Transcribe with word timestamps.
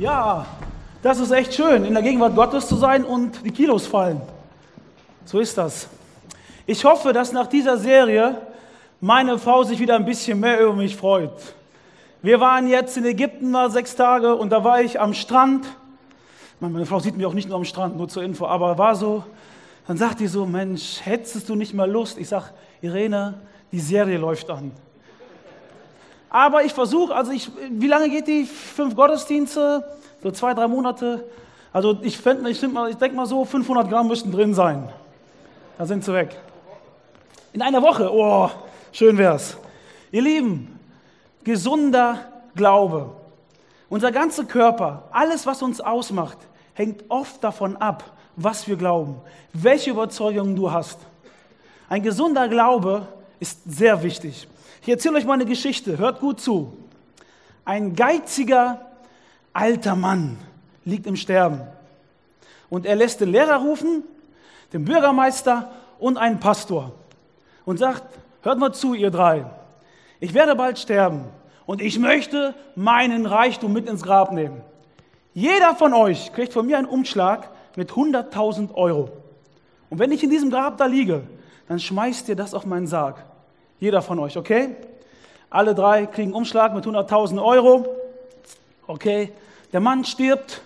Ja, 0.00 0.46
das 1.02 1.20
ist 1.20 1.30
echt 1.30 1.52
schön, 1.52 1.84
in 1.84 1.92
der 1.92 2.02
Gegenwart 2.02 2.34
Gottes 2.34 2.66
zu 2.66 2.76
sein 2.76 3.04
und 3.04 3.44
die 3.44 3.50
Kilos 3.50 3.86
fallen. 3.86 4.22
So 5.26 5.40
ist 5.40 5.58
das. 5.58 5.88
Ich 6.64 6.86
hoffe, 6.86 7.12
dass 7.12 7.32
nach 7.32 7.46
dieser 7.46 7.76
Serie 7.76 8.40
meine 9.02 9.38
Frau 9.38 9.62
sich 9.62 9.78
wieder 9.78 9.96
ein 9.96 10.06
bisschen 10.06 10.40
mehr 10.40 10.58
über 10.58 10.72
mich 10.72 10.96
freut. 10.96 11.54
Wir 12.22 12.40
waren 12.40 12.66
jetzt 12.66 12.96
in 12.96 13.04
Ägypten 13.04 13.50
mal 13.50 13.70
sechs 13.70 13.94
Tage 13.94 14.34
und 14.34 14.48
da 14.48 14.64
war 14.64 14.80
ich 14.80 14.98
am 14.98 15.12
Strand. 15.12 15.66
Meine 16.60 16.86
Frau 16.86 16.98
sieht 16.98 17.18
mich 17.18 17.26
auch 17.26 17.34
nicht 17.34 17.50
nur 17.50 17.58
am 17.58 17.66
Strand, 17.66 17.98
nur 17.98 18.08
zur 18.08 18.22
Info, 18.22 18.46
aber 18.46 18.78
war 18.78 18.96
so. 18.96 19.22
Dann 19.86 19.98
sagt 19.98 20.20
die 20.20 20.28
so, 20.28 20.46
Mensch, 20.46 21.00
hättest 21.04 21.46
du 21.46 21.54
nicht 21.54 21.74
mal 21.74 21.90
Lust? 21.90 22.16
Ich 22.16 22.28
sag, 22.28 22.54
Irene, 22.80 23.34
die 23.70 23.80
Serie 23.80 24.16
läuft 24.16 24.48
an. 24.48 24.72
Aber 26.30 26.64
ich 26.64 26.72
versuche, 26.72 27.14
also 27.14 27.32
ich, 27.32 27.50
wie 27.70 27.88
lange 27.88 28.08
geht 28.08 28.28
die? 28.28 28.44
Fünf 28.44 28.94
Gottesdienste? 28.94 29.84
So 30.22 30.30
zwei, 30.30 30.54
drei 30.54 30.68
Monate? 30.68 31.24
Also 31.72 31.98
ich, 32.02 32.24
ich, 32.24 32.46
ich 32.46 32.60
denke 32.96 33.16
mal 33.16 33.26
so, 33.26 33.44
500 33.44 33.90
Gramm 33.90 34.06
müssten 34.06 34.30
drin 34.30 34.54
sein. 34.54 34.88
Da 35.76 35.86
sind 35.86 36.04
sie 36.04 36.12
weg. 36.12 36.36
In 37.52 37.62
einer 37.62 37.82
Woche, 37.82 38.08
oh, 38.12 38.48
schön 38.92 39.18
wär's. 39.18 39.56
Ihr 40.12 40.22
Lieben, 40.22 40.78
gesunder 41.42 42.26
Glaube. 42.54 43.10
Unser 43.88 44.12
ganzer 44.12 44.44
Körper, 44.44 45.04
alles, 45.10 45.46
was 45.46 45.62
uns 45.62 45.80
ausmacht, 45.80 46.38
hängt 46.74 47.04
oft 47.08 47.42
davon 47.42 47.76
ab, 47.76 48.04
was 48.36 48.68
wir 48.68 48.76
glauben, 48.76 49.16
welche 49.52 49.90
Überzeugungen 49.90 50.54
du 50.54 50.70
hast. 50.70 50.98
Ein 51.88 52.02
gesunder 52.04 52.48
Glaube 52.48 53.08
ist 53.40 53.60
sehr 53.66 54.00
wichtig. 54.02 54.46
Ich 54.82 54.88
erzähle 54.88 55.18
euch 55.18 55.26
mal 55.26 55.34
eine 55.34 55.46
Geschichte, 55.46 55.98
hört 55.98 56.20
gut 56.20 56.40
zu. 56.40 56.72
Ein 57.64 57.94
geiziger 57.94 58.86
alter 59.52 59.94
Mann 59.94 60.38
liegt 60.84 61.06
im 61.06 61.16
Sterben 61.16 61.60
und 62.70 62.86
er 62.86 62.96
lässt 62.96 63.20
den 63.20 63.30
Lehrer 63.30 63.56
rufen, 63.56 64.04
den 64.72 64.84
Bürgermeister 64.84 65.70
und 65.98 66.16
einen 66.16 66.40
Pastor 66.40 66.92
und 67.66 67.78
sagt, 67.78 68.02
hört 68.42 68.58
mal 68.58 68.72
zu, 68.72 68.94
ihr 68.94 69.10
drei, 69.10 69.44
ich 70.18 70.32
werde 70.32 70.56
bald 70.56 70.78
sterben 70.78 71.24
und 71.66 71.82
ich 71.82 71.98
möchte 71.98 72.54
meinen 72.74 73.26
Reichtum 73.26 73.72
mit 73.72 73.86
ins 73.86 74.02
Grab 74.02 74.32
nehmen. 74.32 74.62
Jeder 75.34 75.74
von 75.74 75.92
euch 75.92 76.32
kriegt 76.32 76.52
von 76.52 76.66
mir 76.66 76.78
einen 76.78 76.88
Umschlag 76.88 77.50
mit 77.76 77.90
100.000 77.90 78.74
Euro. 78.74 79.10
Und 79.90 79.98
wenn 79.98 80.10
ich 80.10 80.22
in 80.24 80.30
diesem 80.30 80.50
Grab 80.50 80.78
da 80.78 80.86
liege, 80.86 81.22
dann 81.68 81.78
schmeißt 81.78 82.28
ihr 82.28 82.36
das 82.36 82.54
auf 82.54 82.64
meinen 82.64 82.86
Sarg. 82.86 83.24
Jeder 83.80 84.02
von 84.02 84.18
euch, 84.18 84.36
okay? 84.36 84.76
Alle 85.48 85.74
drei 85.74 86.06
kriegen 86.06 86.34
Umschlag 86.34 86.74
mit 86.74 86.84
100.000 86.84 87.42
Euro. 87.42 87.88
Okay, 88.86 89.32
der 89.72 89.80
Mann 89.80 90.04
stirbt. 90.04 90.62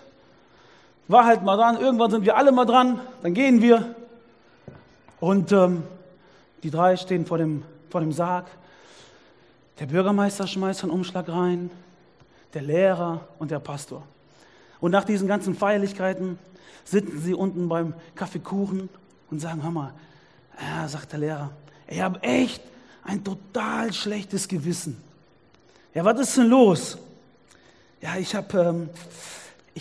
War 1.06 1.24
halt 1.24 1.42
mal 1.42 1.56
dran. 1.56 1.80
Irgendwann 1.80 2.10
sind 2.10 2.24
wir 2.24 2.36
alle 2.36 2.50
mal 2.50 2.64
dran. 2.64 3.00
Dann 3.22 3.32
gehen 3.32 3.62
wir. 3.62 3.94
Und 5.20 5.52
ähm, 5.52 5.84
die 6.62 6.70
drei 6.70 6.96
stehen 6.96 7.24
vor 7.24 7.38
dem, 7.38 7.62
vor 7.88 8.00
dem 8.00 8.12
Sarg. 8.12 8.46
Der 9.78 9.86
Bürgermeister 9.86 10.46
schmeißt 10.46 10.82
einen 10.82 10.92
Umschlag 10.92 11.28
rein. 11.28 11.70
Der 12.52 12.62
Lehrer 12.62 13.20
und 13.38 13.50
der 13.50 13.60
Pastor. 13.60 14.02
Und 14.80 14.90
nach 14.90 15.04
diesen 15.04 15.28
ganzen 15.28 15.54
Feierlichkeiten 15.54 16.38
sitzen 16.84 17.20
sie 17.20 17.34
unten 17.34 17.68
beim 17.68 17.94
Kaffeekuchen 18.16 18.88
und 19.30 19.40
sagen, 19.40 19.62
hör 19.62 19.70
mal, 19.70 19.92
ja, 20.60 20.86
sagt 20.88 21.12
der 21.12 21.20
Lehrer, 21.20 21.50
ich 21.86 22.00
habe 22.00 22.22
echt 22.22 22.62
ein 23.04 23.22
total 23.22 23.92
schlechtes 23.92 24.48
Gewissen. 24.48 24.96
Ja, 25.94 26.04
was 26.04 26.18
ist 26.20 26.36
denn 26.36 26.48
los? 26.48 26.98
Ja, 28.00 28.16
ich 28.16 28.34
habe 28.34 28.58
ähm, 28.58 28.88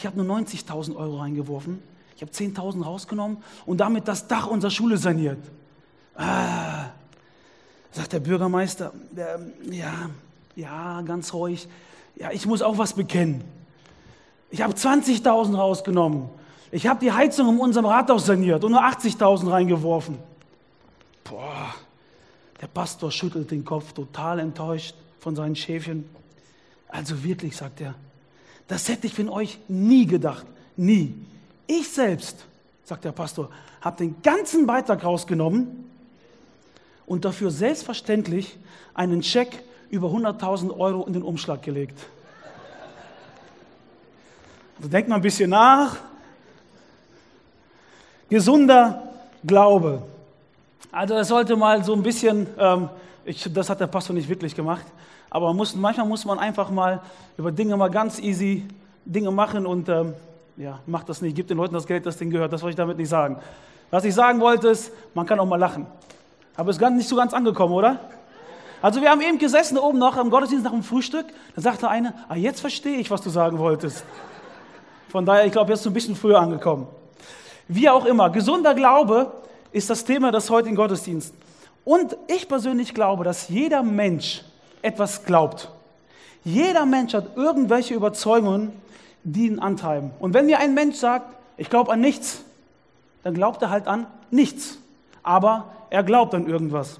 hab 0.05 0.15
nur 0.15 0.25
90.000 0.25 0.95
Euro 0.95 1.19
reingeworfen. 1.19 1.81
Ich 2.15 2.21
habe 2.21 2.31
10.000 2.31 2.83
rausgenommen 2.83 3.37
und 3.65 3.79
damit 3.79 4.07
das 4.07 4.27
Dach 4.27 4.47
unserer 4.47 4.71
Schule 4.71 4.97
saniert. 4.97 5.39
Ah, 6.15 6.89
sagt 7.91 8.13
der 8.13 8.19
Bürgermeister, 8.19 8.93
äh, 9.15 9.75
ja, 9.75 10.09
ja, 10.55 11.01
ganz 11.01 11.33
ruhig. 11.33 11.67
Ja, 12.15 12.31
ich 12.31 12.45
muss 12.45 12.61
auch 12.61 12.77
was 12.77 12.93
bekennen. 12.93 13.43
Ich 14.51 14.61
habe 14.61 14.73
20.000 14.73 15.55
rausgenommen. 15.55 16.29
Ich 16.71 16.85
habe 16.85 16.99
die 16.99 17.11
Heizung 17.11 17.49
in 17.49 17.59
unserem 17.59 17.87
Rathaus 17.87 18.27
saniert 18.27 18.63
und 18.63 18.71
nur 18.71 18.83
80.000 18.83 19.49
reingeworfen. 19.49 20.19
Boah, 21.23 21.73
der 22.63 22.67
Pastor 22.67 23.11
schüttelt 23.11 23.51
den 23.51 23.65
Kopf, 23.65 23.91
total 23.91 24.39
enttäuscht 24.39 24.95
von 25.19 25.35
seinen 25.35 25.53
Schäfchen. 25.53 26.07
Also 26.87 27.21
wirklich, 27.21 27.57
sagt 27.57 27.81
er, 27.81 27.93
das 28.69 28.87
hätte 28.87 29.05
ich 29.05 29.13
von 29.13 29.27
euch 29.27 29.59
nie 29.67 30.05
gedacht. 30.05 30.45
Nie. 30.77 31.13
Ich 31.67 31.89
selbst, 31.89 32.45
sagt 32.85 33.03
der 33.03 33.11
Pastor, 33.11 33.49
habe 33.81 33.97
den 33.97 34.21
ganzen 34.21 34.65
Beitrag 34.65 35.03
rausgenommen 35.03 35.89
und 37.05 37.25
dafür 37.25 37.51
selbstverständlich 37.51 38.57
einen 38.93 39.23
Scheck 39.23 39.61
über 39.89 40.07
100.000 40.07 40.79
Euro 40.79 41.05
in 41.05 41.11
den 41.11 41.23
Umschlag 41.23 41.63
gelegt. 41.63 41.99
Also 44.77 44.87
denkt 44.87 45.09
mal 45.09 45.17
ein 45.17 45.21
bisschen 45.21 45.49
nach. 45.49 45.97
Gesunder 48.29 49.03
Glaube. 49.45 50.12
Also 50.93 51.15
das 51.15 51.27
sollte 51.27 51.55
mal 51.55 51.83
so 51.83 51.93
ein 51.93 52.03
bisschen, 52.03 52.45
ähm, 52.55 52.87
ich, 53.25 53.51
das 53.51 53.67
hat 53.67 53.79
der 53.79 53.87
Pastor 53.87 54.13
nicht 54.13 54.29
wirklich 54.29 54.55
gemacht, 54.55 54.85
aber 55.31 55.47
man 55.47 55.55
muss, 55.55 55.75
manchmal 55.75 56.05
muss 56.05 56.23
man 56.23 56.37
einfach 56.37 56.69
mal 56.69 57.01
über 57.35 57.51
Dinge 57.51 57.75
mal 57.75 57.89
ganz 57.89 58.19
easy 58.19 58.67
Dinge 59.03 59.31
machen 59.31 59.65
und 59.65 59.89
ähm, 59.89 60.13
ja, 60.55 60.77
macht 60.85 61.09
das 61.09 61.23
nicht, 61.23 61.35
gibt 61.35 61.49
den 61.49 61.57
Leuten 61.57 61.73
das 61.73 61.87
Geld, 61.87 62.05
das 62.05 62.17
denen 62.17 62.29
gehört. 62.29 62.53
Das 62.53 62.61
wollte 62.61 62.73
ich 62.73 62.77
damit 62.77 62.97
nicht 62.97 63.09
sagen. 63.09 63.39
Was 63.89 64.05
ich 64.05 64.13
sagen 64.13 64.39
wollte 64.39 64.67
ist, 64.67 64.91
man 65.15 65.25
kann 65.25 65.39
auch 65.39 65.47
mal 65.47 65.55
lachen. 65.55 65.87
Aber 66.55 66.69
es 66.69 66.77
ist 66.77 66.89
nicht 66.91 67.09
so 67.09 67.15
ganz 67.15 67.33
angekommen, 67.33 67.73
oder? 67.73 67.99
Also 68.79 69.01
wir 69.01 69.09
haben 69.09 69.21
eben 69.21 69.39
gesessen 69.39 69.79
oben 69.79 69.97
noch 69.97 70.15
im 70.17 70.29
Gottesdienst 70.29 70.63
nach 70.63 70.73
dem 70.73 70.83
Frühstück. 70.83 71.25
Da 71.55 71.61
sagte 71.63 71.89
eine, 71.89 72.13
ah, 72.29 72.35
jetzt 72.35 72.61
verstehe 72.61 72.97
ich, 72.97 73.09
was 73.09 73.23
du 73.23 73.31
sagen 73.31 73.57
wolltest. 73.57 74.05
Von 75.09 75.25
daher, 75.25 75.43
ich 75.47 75.51
glaube, 75.51 75.71
jetzt 75.71 75.79
ist 75.79 75.87
ein 75.87 75.93
bisschen 75.93 76.15
früher 76.15 76.39
angekommen. 76.39 76.85
Wie 77.67 77.89
auch 77.89 78.05
immer, 78.05 78.29
gesunder 78.29 78.75
Glaube 78.75 79.31
ist 79.73 79.89
das 79.89 80.05
Thema 80.05 80.31
des 80.31 80.49
heutigen 80.49 80.75
Gottesdienstes. 80.75 81.35
Und 81.83 82.15
ich 82.27 82.47
persönlich 82.47 82.93
glaube, 82.93 83.23
dass 83.25 83.49
jeder 83.49 83.83
Mensch 83.83 84.43
etwas 84.81 85.25
glaubt. 85.25 85.69
Jeder 86.45 86.85
Mensch 86.85 87.13
hat 87.13 87.35
irgendwelche 87.35 87.93
Überzeugungen, 87.93 88.71
die 89.23 89.47
ihn 89.47 89.59
antreiben. 89.59 90.11
Und 90.19 90.33
wenn 90.33 90.45
mir 90.45 90.59
ein 90.59 90.73
Mensch 90.73 90.95
sagt, 90.95 91.35
ich 91.57 91.69
glaube 91.69 91.91
an 91.91 91.99
nichts, 92.01 92.43
dann 93.23 93.33
glaubt 93.33 93.61
er 93.61 93.69
halt 93.69 93.87
an 93.87 94.07
nichts. 94.31 94.77
Aber 95.23 95.73
er 95.89 96.03
glaubt 96.03 96.33
an 96.33 96.47
irgendwas. 96.47 96.99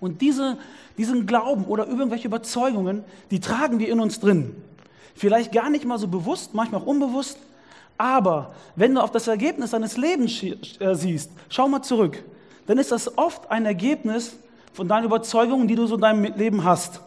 Und 0.00 0.20
diese, 0.20 0.58
diesen 0.96 1.26
Glauben 1.26 1.64
oder 1.64 1.86
irgendwelche 1.86 2.28
Überzeugungen, 2.28 3.04
die 3.30 3.40
tragen 3.40 3.78
wir 3.78 3.88
in 3.88 4.00
uns 4.00 4.20
drin. 4.20 4.54
Vielleicht 5.14 5.52
gar 5.52 5.70
nicht 5.70 5.84
mal 5.84 5.98
so 5.98 6.08
bewusst, 6.08 6.54
manchmal 6.54 6.80
auch 6.80 6.86
unbewusst, 6.86 7.38
aber 7.98 8.54
wenn 8.76 8.94
du 8.94 9.02
auf 9.02 9.10
das 9.10 9.26
Ergebnis 9.26 9.72
deines 9.72 9.96
Lebens 9.96 10.42
äh, 10.42 10.94
siehst, 10.94 11.30
schau 11.48 11.68
mal 11.68 11.82
zurück, 11.82 12.22
dann 12.66 12.78
ist 12.78 12.92
das 12.92 13.18
oft 13.18 13.50
ein 13.50 13.66
Ergebnis 13.66 14.36
von 14.72 14.86
deinen 14.86 15.04
Überzeugungen, 15.04 15.66
die 15.66 15.74
du 15.74 15.86
so 15.86 15.96
in 15.96 16.00
deinem 16.00 16.24
Leben 16.36 16.64
hast. 16.64 17.00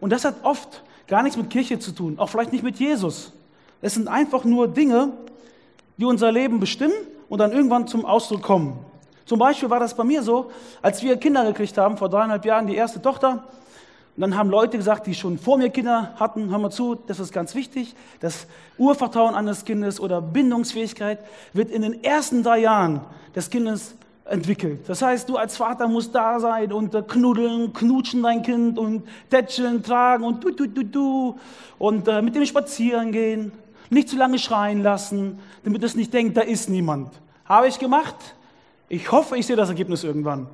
Und 0.00 0.10
das 0.10 0.24
hat 0.24 0.34
oft 0.42 0.82
gar 1.06 1.22
nichts 1.22 1.38
mit 1.38 1.48
Kirche 1.48 1.78
zu 1.78 1.92
tun, 1.92 2.18
auch 2.18 2.28
vielleicht 2.28 2.52
nicht 2.52 2.64
mit 2.64 2.78
Jesus. 2.78 3.32
Es 3.80 3.94
sind 3.94 4.08
einfach 4.08 4.44
nur 4.44 4.68
Dinge, 4.68 5.12
die 5.96 6.04
unser 6.04 6.32
Leben 6.32 6.58
bestimmen 6.58 6.94
und 7.28 7.38
dann 7.38 7.52
irgendwann 7.52 7.86
zum 7.86 8.04
Ausdruck 8.04 8.42
kommen. 8.42 8.78
Zum 9.24 9.38
Beispiel 9.38 9.70
war 9.70 9.80
das 9.80 9.94
bei 9.94 10.04
mir 10.04 10.22
so, 10.22 10.50
als 10.82 11.02
wir 11.02 11.16
Kinder 11.16 11.44
gekriegt 11.44 11.76
haben, 11.78 11.96
vor 11.96 12.08
dreieinhalb 12.08 12.44
Jahren 12.44 12.66
die 12.66 12.76
erste 12.76 13.00
Tochter, 13.00 13.44
und 14.16 14.22
dann 14.22 14.36
haben 14.36 14.48
Leute 14.48 14.78
gesagt, 14.78 15.06
die 15.06 15.14
schon 15.14 15.36
vor 15.36 15.58
mir 15.58 15.68
Kinder 15.68 16.14
hatten, 16.16 16.48
hör 16.48 16.58
mal 16.58 16.70
zu, 16.70 16.94
das 16.94 17.20
ist 17.20 17.34
ganz 17.34 17.54
wichtig, 17.54 17.94
das 18.20 18.46
Urvertrauen 18.78 19.34
eines 19.34 19.66
Kindes 19.66 20.00
oder 20.00 20.22
Bindungsfähigkeit 20.22 21.18
wird 21.52 21.70
in 21.70 21.82
den 21.82 22.02
ersten 22.02 22.42
drei 22.42 22.60
Jahren 22.60 23.02
des 23.34 23.50
Kindes 23.50 23.94
entwickelt. 24.24 24.88
Das 24.88 25.02
heißt, 25.02 25.28
du 25.28 25.36
als 25.36 25.58
Vater 25.58 25.86
musst 25.86 26.14
da 26.14 26.40
sein 26.40 26.72
und 26.72 26.94
äh, 26.94 27.02
knuddeln, 27.02 27.74
knutschen 27.74 28.22
dein 28.22 28.42
Kind 28.42 28.78
und 28.78 29.06
tätscheln, 29.28 29.82
tragen 29.82 30.24
und 30.24 30.42
du, 30.42 30.50
du, 30.50 30.66
du, 30.66 30.82
du 30.82 31.38
und 31.78 32.08
äh, 32.08 32.22
mit 32.22 32.34
dem 32.34 32.46
spazieren 32.46 33.12
gehen, 33.12 33.52
nicht 33.90 34.08
zu 34.08 34.16
lange 34.16 34.38
schreien 34.38 34.82
lassen, 34.82 35.38
damit 35.62 35.84
es 35.84 35.94
nicht 35.94 36.14
denkt, 36.14 36.38
da 36.38 36.40
ist 36.40 36.70
niemand. 36.70 37.12
Habe 37.44 37.68
ich 37.68 37.78
gemacht? 37.78 38.16
Ich 38.88 39.12
hoffe, 39.12 39.36
ich 39.36 39.46
sehe 39.46 39.56
das 39.56 39.68
Ergebnis 39.68 40.04
irgendwann. 40.04 40.46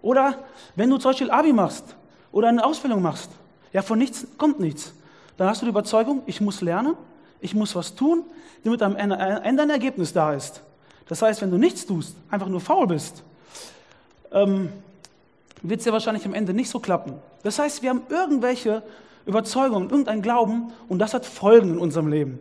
Oder 0.00 0.38
wenn 0.76 0.88
du 0.88 0.96
zum 0.98 1.10
Beispiel 1.10 1.30
Abi 1.32 1.52
machst, 1.52 1.96
oder 2.36 2.48
eine 2.48 2.62
Ausbildung 2.62 3.00
machst. 3.00 3.30
Ja, 3.72 3.80
von 3.80 3.98
nichts 3.98 4.26
kommt 4.36 4.60
nichts. 4.60 4.92
Dann 5.38 5.48
hast 5.48 5.62
du 5.62 5.64
die 5.64 5.70
Überzeugung, 5.70 6.20
ich 6.26 6.42
muss 6.42 6.60
lernen, 6.60 6.94
ich 7.40 7.54
muss 7.54 7.74
was 7.74 7.94
tun, 7.94 8.24
damit 8.62 8.82
am 8.82 8.94
Ende 8.94 9.18
ein 9.18 9.70
Ergebnis 9.70 10.12
da 10.12 10.34
ist. 10.34 10.60
Das 11.08 11.22
heißt, 11.22 11.40
wenn 11.40 11.50
du 11.50 11.56
nichts 11.56 11.86
tust, 11.86 12.14
einfach 12.30 12.48
nur 12.48 12.60
faul 12.60 12.88
bist, 12.88 13.22
ähm, 14.32 14.70
wird 15.62 15.80
es 15.80 15.86
ja 15.86 15.92
wahrscheinlich 15.92 16.26
am 16.26 16.34
Ende 16.34 16.52
nicht 16.52 16.68
so 16.68 16.78
klappen. 16.78 17.14
Das 17.42 17.58
heißt, 17.58 17.82
wir 17.82 17.88
haben 17.88 18.02
irgendwelche 18.10 18.82
Überzeugung, 19.24 19.88
irgendein 19.88 20.20
Glauben 20.20 20.74
und 20.88 20.98
das 20.98 21.14
hat 21.14 21.24
Folgen 21.24 21.70
in 21.70 21.78
unserem 21.78 22.08
Leben. 22.08 22.38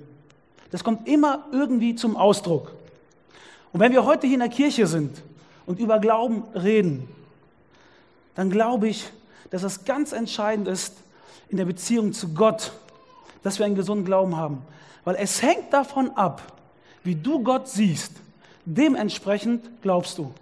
Das 0.71 0.83
kommt 0.83 1.07
immer 1.07 1.45
irgendwie 1.53 1.95
zum 1.95 2.18
Ausdruck. 2.18 2.74
Und 3.71 3.80
wenn 3.80 3.94
wir 3.94 4.03
heute 4.03 4.27
hier 4.27 4.33
in 4.33 4.41
der 4.41 4.50
Kirche 4.50 4.88
sind 4.88 5.21
und 5.65 5.80
über 5.80 6.00
Glauben 6.00 6.44
reden, 6.53 7.07
dann 8.36 8.50
glaube 8.50 8.89
ich, 8.89 9.09
dass 9.56 9.63
es 9.63 9.86
ganz 9.86 10.12
entscheidend 10.12 10.68
ist 10.68 10.98
in 11.48 11.56
der 11.56 11.63
Beziehung 11.63 12.12
zu 12.12 12.34
Gott, 12.34 12.74
dass 13.42 13.57
wir 13.57 13.66
einen 13.66 13.75
gesunden 13.75 14.04
Glauben 14.04 14.36
haben. 14.36 14.62
Weil 15.06 15.16
es 15.16 15.42
hängt 15.42 15.72
davon 15.72 16.12
ab, 16.12 16.42
wie 17.06 17.16
du 17.16 17.42
Gott 17.42 17.69
siehst. 17.69 18.12
Dementsprechend 18.66 19.81
glaubst 19.81 20.18
du. 20.18 20.34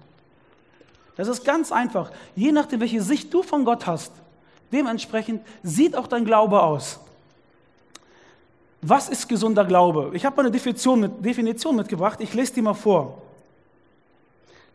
Das 1.16 1.28
ist 1.28 1.46
ganz 1.46 1.72
einfach. 1.72 2.12
Je 2.36 2.52
nachdem, 2.52 2.80
welche 2.80 3.04
Sicht 3.04 3.32
du 3.32 3.44
von 3.44 3.66
Gott 3.66 3.86
hast, 3.86 4.12
dementsprechend 4.72 5.44
sieht 5.62 5.96
auch 5.96 6.08
dein 6.08 6.26
Glaube 6.26 6.64
aus. 6.64 7.00
Was 8.82 9.10
ist 9.10 9.30
gesunder 9.30 9.64
Glaube? 9.64 10.10
Ich 10.16 10.26
habe 10.26 10.38
mal 10.38 10.42
eine 10.42 10.52
Definition, 10.52 11.02
mit, 11.02 11.24
Definition 11.24 11.76
mitgebracht. 11.76 12.20
Ich 12.20 12.34
lese 12.34 12.56
die 12.56 12.64
mal 12.64 12.74
vor. 12.74 13.22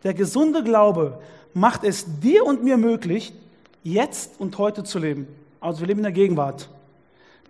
Der 0.05 0.15
gesunde 0.15 0.63
Glaube 0.63 1.21
macht 1.55 1.83
es 1.83 2.21
dir 2.21 2.47
und 2.47 2.63
mir 2.63 2.77
möglich, 2.77 3.33
jetzt 3.83 4.39
und 4.39 4.57
heute 4.59 4.85
zu 4.85 4.99
leben. 4.99 5.27
Also 5.61 5.81
wir 5.81 5.87
leben 5.87 6.01
in 6.01 6.05
der 6.05 6.13
Gegenwart. 6.13 6.69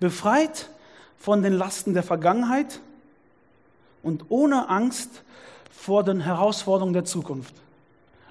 Befreit 0.00 0.70
von 1.18 1.42
den 1.42 1.52
Lasten 1.52 1.94
der 1.94 2.02
Vergangenheit 2.02 2.80
und 4.02 4.26
ohne 4.28 4.68
Angst 4.68 5.22
vor 5.70 6.04
den 6.04 6.20
Herausforderungen 6.20 6.92
der 6.92 7.04
Zukunft. 7.04 7.54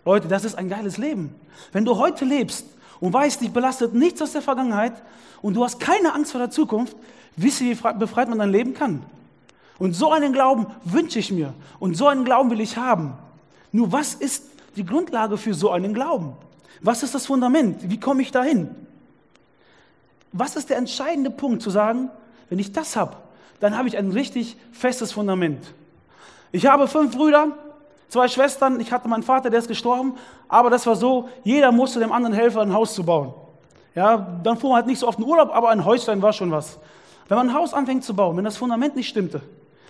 Leute, 0.06 0.28
das 0.28 0.46
ist 0.46 0.56
ein 0.56 0.70
geiles 0.70 0.98
Leben. 0.98 1.36
Wenn 1.74 1.86
du 1.86 1.98
heute 1.98 2.24
lebst 2.24 2.66
und 3.00 3.14
weißt, 3.14 3.42
dich 3.42 3.52
belastet 3.52 3.94
nichts 3.94 4.22
aus 4.22 4.32
der 4.32 4.42
Vergangenheit 4.42 4.94
und 5.42 5.54
du 5.54 5.64
hast 5.64 5.80
keine 5.80 6.14
Angst 6.14 6.32
vor 6.32 6.40
der 6.40 6.50
Zukunft, 6.50 6.96
wisst 7.36 7.62
ihr, 7.62 7.78
wie 7.78 7.94
befreit 8.00 8.30
man 8.30 8.40
dein 8.40 8.52
Leben 8.52 8.74
kann. 8.74 9.04
Und 9.80 9.94
so 9.94 10.12
einen 10.12 10.34
Glauben 10.34 10.68
wünsche 10.84 11.20
ich 11.20 11.32
mir 11.32 11.54
und 11.80 11.96
so 11.96 12.08
einen 12.08 12.26
Glauben 12.26 12.50
will 12.50 12.62
ich 12.62 12.78
haben. 12.78 13.14
Nur 13.72 13.92
was 13.92 14.14
ist 14.14 14.46
die 14.76 14.86
Grundlage 14.86 15.38
für 15.38 15.54
so 15.54 15.72
einen 15.72 15.94
Glauben? 15.94 16.34
Was 16.82 17.04
ist 17.04 17.16
das 17.16 17.26
Fundament? 17.26 17.90
Wie 17.90 18.00
komme 18.00 18.22
ich 18.22 18.32
dahin? 18.32 18.70
Was 20.32 20.56
ist 20.56 20.70
der 20.70 20.78
entscheidende 20.78 21.32
Punkt 21.32 21.62
zu 21.62 21.70
sagen, 21.70 22.10
wenn 22.50 22.60
ich 22.60 22.72
das 22.72 22.96
habe, 22.96 23.18
dann 23.60 23.78
habe 23.78 23.88
ich 23.88 23.98
ein 23.98 24.12
richtig 24.12 24.58
festes 24.72 25.12
Fundament. 25.12 25.74
Ich 26.52 26.68
habe 26.68 26.88
fünf 26.88 27.16
Brüder, 27.16 27.58
zwei 28.10 28.28
Schwestern, 28.28 28.80
ich 28.80 28.92
hatte 28.92 29.08
meinen 29.08 29.24
Vater, 29.24 29.50
der 29.50 29.60
ist 29.60 29.68
gestorben, 29.68 30.16
aber 30.48 30.70
das 30.70 30.86
war 30.86 30.96
so, 30.96 31.30
jeder 31.44 31.72
musste 31.72 32.00
dem 32.00 32.12
anderen 32.12 32.36
helfen, 32.36 32.60
ein 32.60 32.74
Haus 32.74 32.94
zu 32.94 33.04
bauen. 33.04 33.34
Ja, 33.96 34.40
dann 34.44 34.58
fuhr 34.58 34.70
man 34.70 34.78
halt 34.78 34.88
nicht 34.88 35.00
so 35.00 35.08
oft 35.08 35.18
in 35.18 35.26
Urlaub, 35.26 35.50
aber 35.52 35.70
ein 35.70 35.84
Häuslein 35.84 36.22
war 36.22 36.32
schon 36.32 36.52
was. 36.52 36.78
Wenn 37.28 37.38
man 37.38 37.50
ein 37.50 37.56
Haus 37.56 37.74
anfängt 37.74 38.04
zu 38.04 38.16
bauen, 38.16 38.38
wenn 38.38 38.46
das 38.46 38.58
Fundament 38.58 38.96
nicht 38.96 39.10
stimmte, 39.10 39.42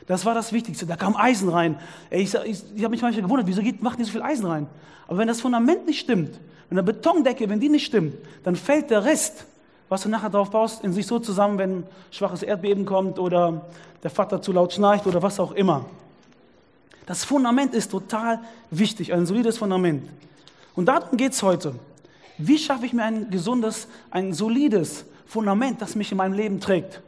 das 0.07 0.25
war 0.25 0.33
das 0.33 0.53
Wichtigste. 0.53 0.85
Da 0.85 0.95
kam 0.95 1.15
Eisen 1.15 1.49
rein. 1.49 1.77
Ich, 2.09 2.33
ich, 2.33 2.63
ich 2.75 2.83
habe 2.83 2.89
mich 2.89 3.01
manchmal 3.01 3.21
gewundert, 3.21 3.45
wieso 3.45 3.61
geht, 3.61 3.83
macht 3.83 3.99
die 3.99 4.05
so 4.05 4.11
viel 4.11 4.21
Eisen 4.21 4.45
rein? 4.45 4.67
Aber 5.07 5.19
wenn 5.19 5.27
das 5.27 5.41
Fundament 5.41 5.85
nicht 5.85 5.99
stimmt, 5.99 6.39
wenn 6.69 6.77
der 6.77 6.83
Betondecke, 6.83 7.47
wenn 7.49 7.59
die 7.59 7.69
nicht 7.69 7.85
stimmt, 7.85 8.15
dann 8.43 8.55
fällt 8.55 8.89
der 8.89 9.03
Rest, 9.03 9.45
was 9.89 10.03
du 10.03 10.09
nachher 10.09 10.29
drauf 10.29 10.49
baust, 10.49 10.83
in 10.83 10.93
sich 10.93 11.05
so 11.05 11.19
zusammen, 11.19 11.57
wenn 11.57 11.79
ein 11.79 11.83
schwaches 12.11 12.41
Erdbeben 12.43 12.85
kommt 12.85 13.19
oder 13.19 13.65
der 14.03 14.09
Vater 14.09 14.41
zu 14.41 14.51
laut 14.51 14.73
schnarcht 14.73 15.07
oder 15.07 15.21
was 15.21 15.39
auch 15.39 15.51
immer. 15.51 15.85
Das 17.05 17.23
Fundament 17.23 17.73
ist 17.73 17.91
total 17.91 18.39
wichtig, 18.69 19.13
ein 19.13 19.25
solides 19.25 19.57
Fundament. 19.57 20.09
Und 20.75 20.85
darum 20.85 21.17
geht 21.17 21.33
es 21.33 21.41
heute. 21.41 21.75
Wie 22.37 22.57
schaffe 22.57 22.85
ich 22.85 22.93
mir 22.93 23.03
ein 23.03 23.29
gesundes, 23.29 23.87
ein 24.11 24.33
solides 24.33 25.05
Fundament, 25.25 25.81
das 25.81 25.95
mich 25.95 26.11
in 26.11 26.17
meinem 26.17 26.33
Leben 26.33 26.59
trägt? 26.59 27.01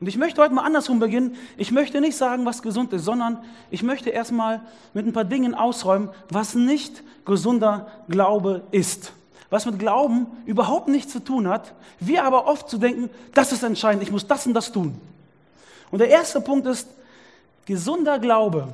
Und 0.00 0.06
ich 0.06 0.16
möchte 0.16 0.40
heute 0.40 0.54
mal 0.54 0.62
andersrum 0.62 1.00
beginnen. 1.00 1.36
Ich 1.56 1.72
möchte 1.72 2.00
nicht 2.00 2.16
sagen, 2.16 2.46
was 2.46 2.62
gesund 2.62 2.92
ist, 2.92 3.04
sondern 3.04 3.38
ich 3.70 3.82
möchte 3.82 4.10
erstmal 4.10 4.60
mit 4.94 5.06
ein 5.06 5.12
paar 5.12 5.24
Dingen 5.24 5.54
ausräumen, 5.54 6.10
was 6.30 6.54
nicht 6.54 7.02
gesunder 7.24 7.90
Glaube 8.08 8.62
ist. 8.70 9.12
Was 9.50 9.66
mit 9.66 9.78
Glauben 9.78 10.26
überhaupt 10.46 10.88
nichts 10.88 11.12
zu 11.12 11.20
tun 11.20 11.48
hat. 11.48 11.74
Wir 11.98 12.24
aber 12.24 12.46
oft 12.46 12.68
zu 12.68 12.78
denken, 12.78 13.10
das 13.34 13.50
ist 13.50 13.62
entscheidend, 13.62 14.02
ich 14.02 14.12
muss 14.12 14.26
das 14.26 14.46
und 14.46 14.54
das 14.54 14.70
tun. 14.70 15.00
Und 15.90 15.98
der 15.98 16.10
erste 16.10 16.40
Punkt 16.40 16.66
ist, 16.66 16.88
gesunder 17.66 18.18
Glaube 18.18 18.68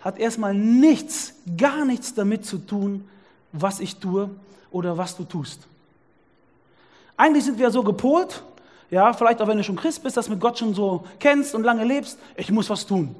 hat 0.00 0.18
erstmal 0.18 0.54
nichts, 0.54 1.34
gar 1.56 1.84
nichts 1.84 2.14
damit 2.14 2.46
zu 2.46 2.58
tun, 2.58 3.08
was 3.52 3.80
ich 3.80 3.96
tue 3.96 4.30
oder 4.70 4.96
was 4.96 5.16
du 5.16 5.24
tust. 5.24 5.60
Eigentlich 7.16 7.44
sind 7.44 7.58
wir 7.58 7.70
so 7.70 7.82
gepolt, 7.82 8.42
ja, 8.92 9.14
vielleicht 9.14 9.40
auch 9.40 9.48
wenn 9.48 9.56
du 9.56 9.64
schon 9.64 9.76
Christ 9.76 10.02
bist, 10.02 10.18
das 10.18 10.28
mit 10.28 10.38
Gott 10.38 10.58
schon 10.58 10.74
so 10.74 11.04
kennst 11.18 11.54
und 11.54 11.62
lange 11.62 11.82
lebst, 11.82 12.18
ich 12.36 12.50
muss 12.50 12.68
was 12.68 12.86
tun. 12.86 13.16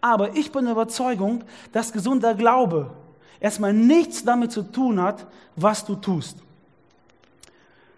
Aber 0.00 0.36
ich 0.36 0.50
bin 0.50 0.64
der 0.64 0.72
Überzeugung, 0.72 1.44
dass 1.70 1.92
gesunder 1.92 2.34
Glaube 2.34 2.90
erstmal 3.38 3.72
nichts 3.72 4.24
damit 4.24 4.50
zu 4.50 4.62
tun 4.62 5.00
hat, 5.00 5.24
was 5.54 5.84
du 5.84 5.94
tust. 5.94 6.38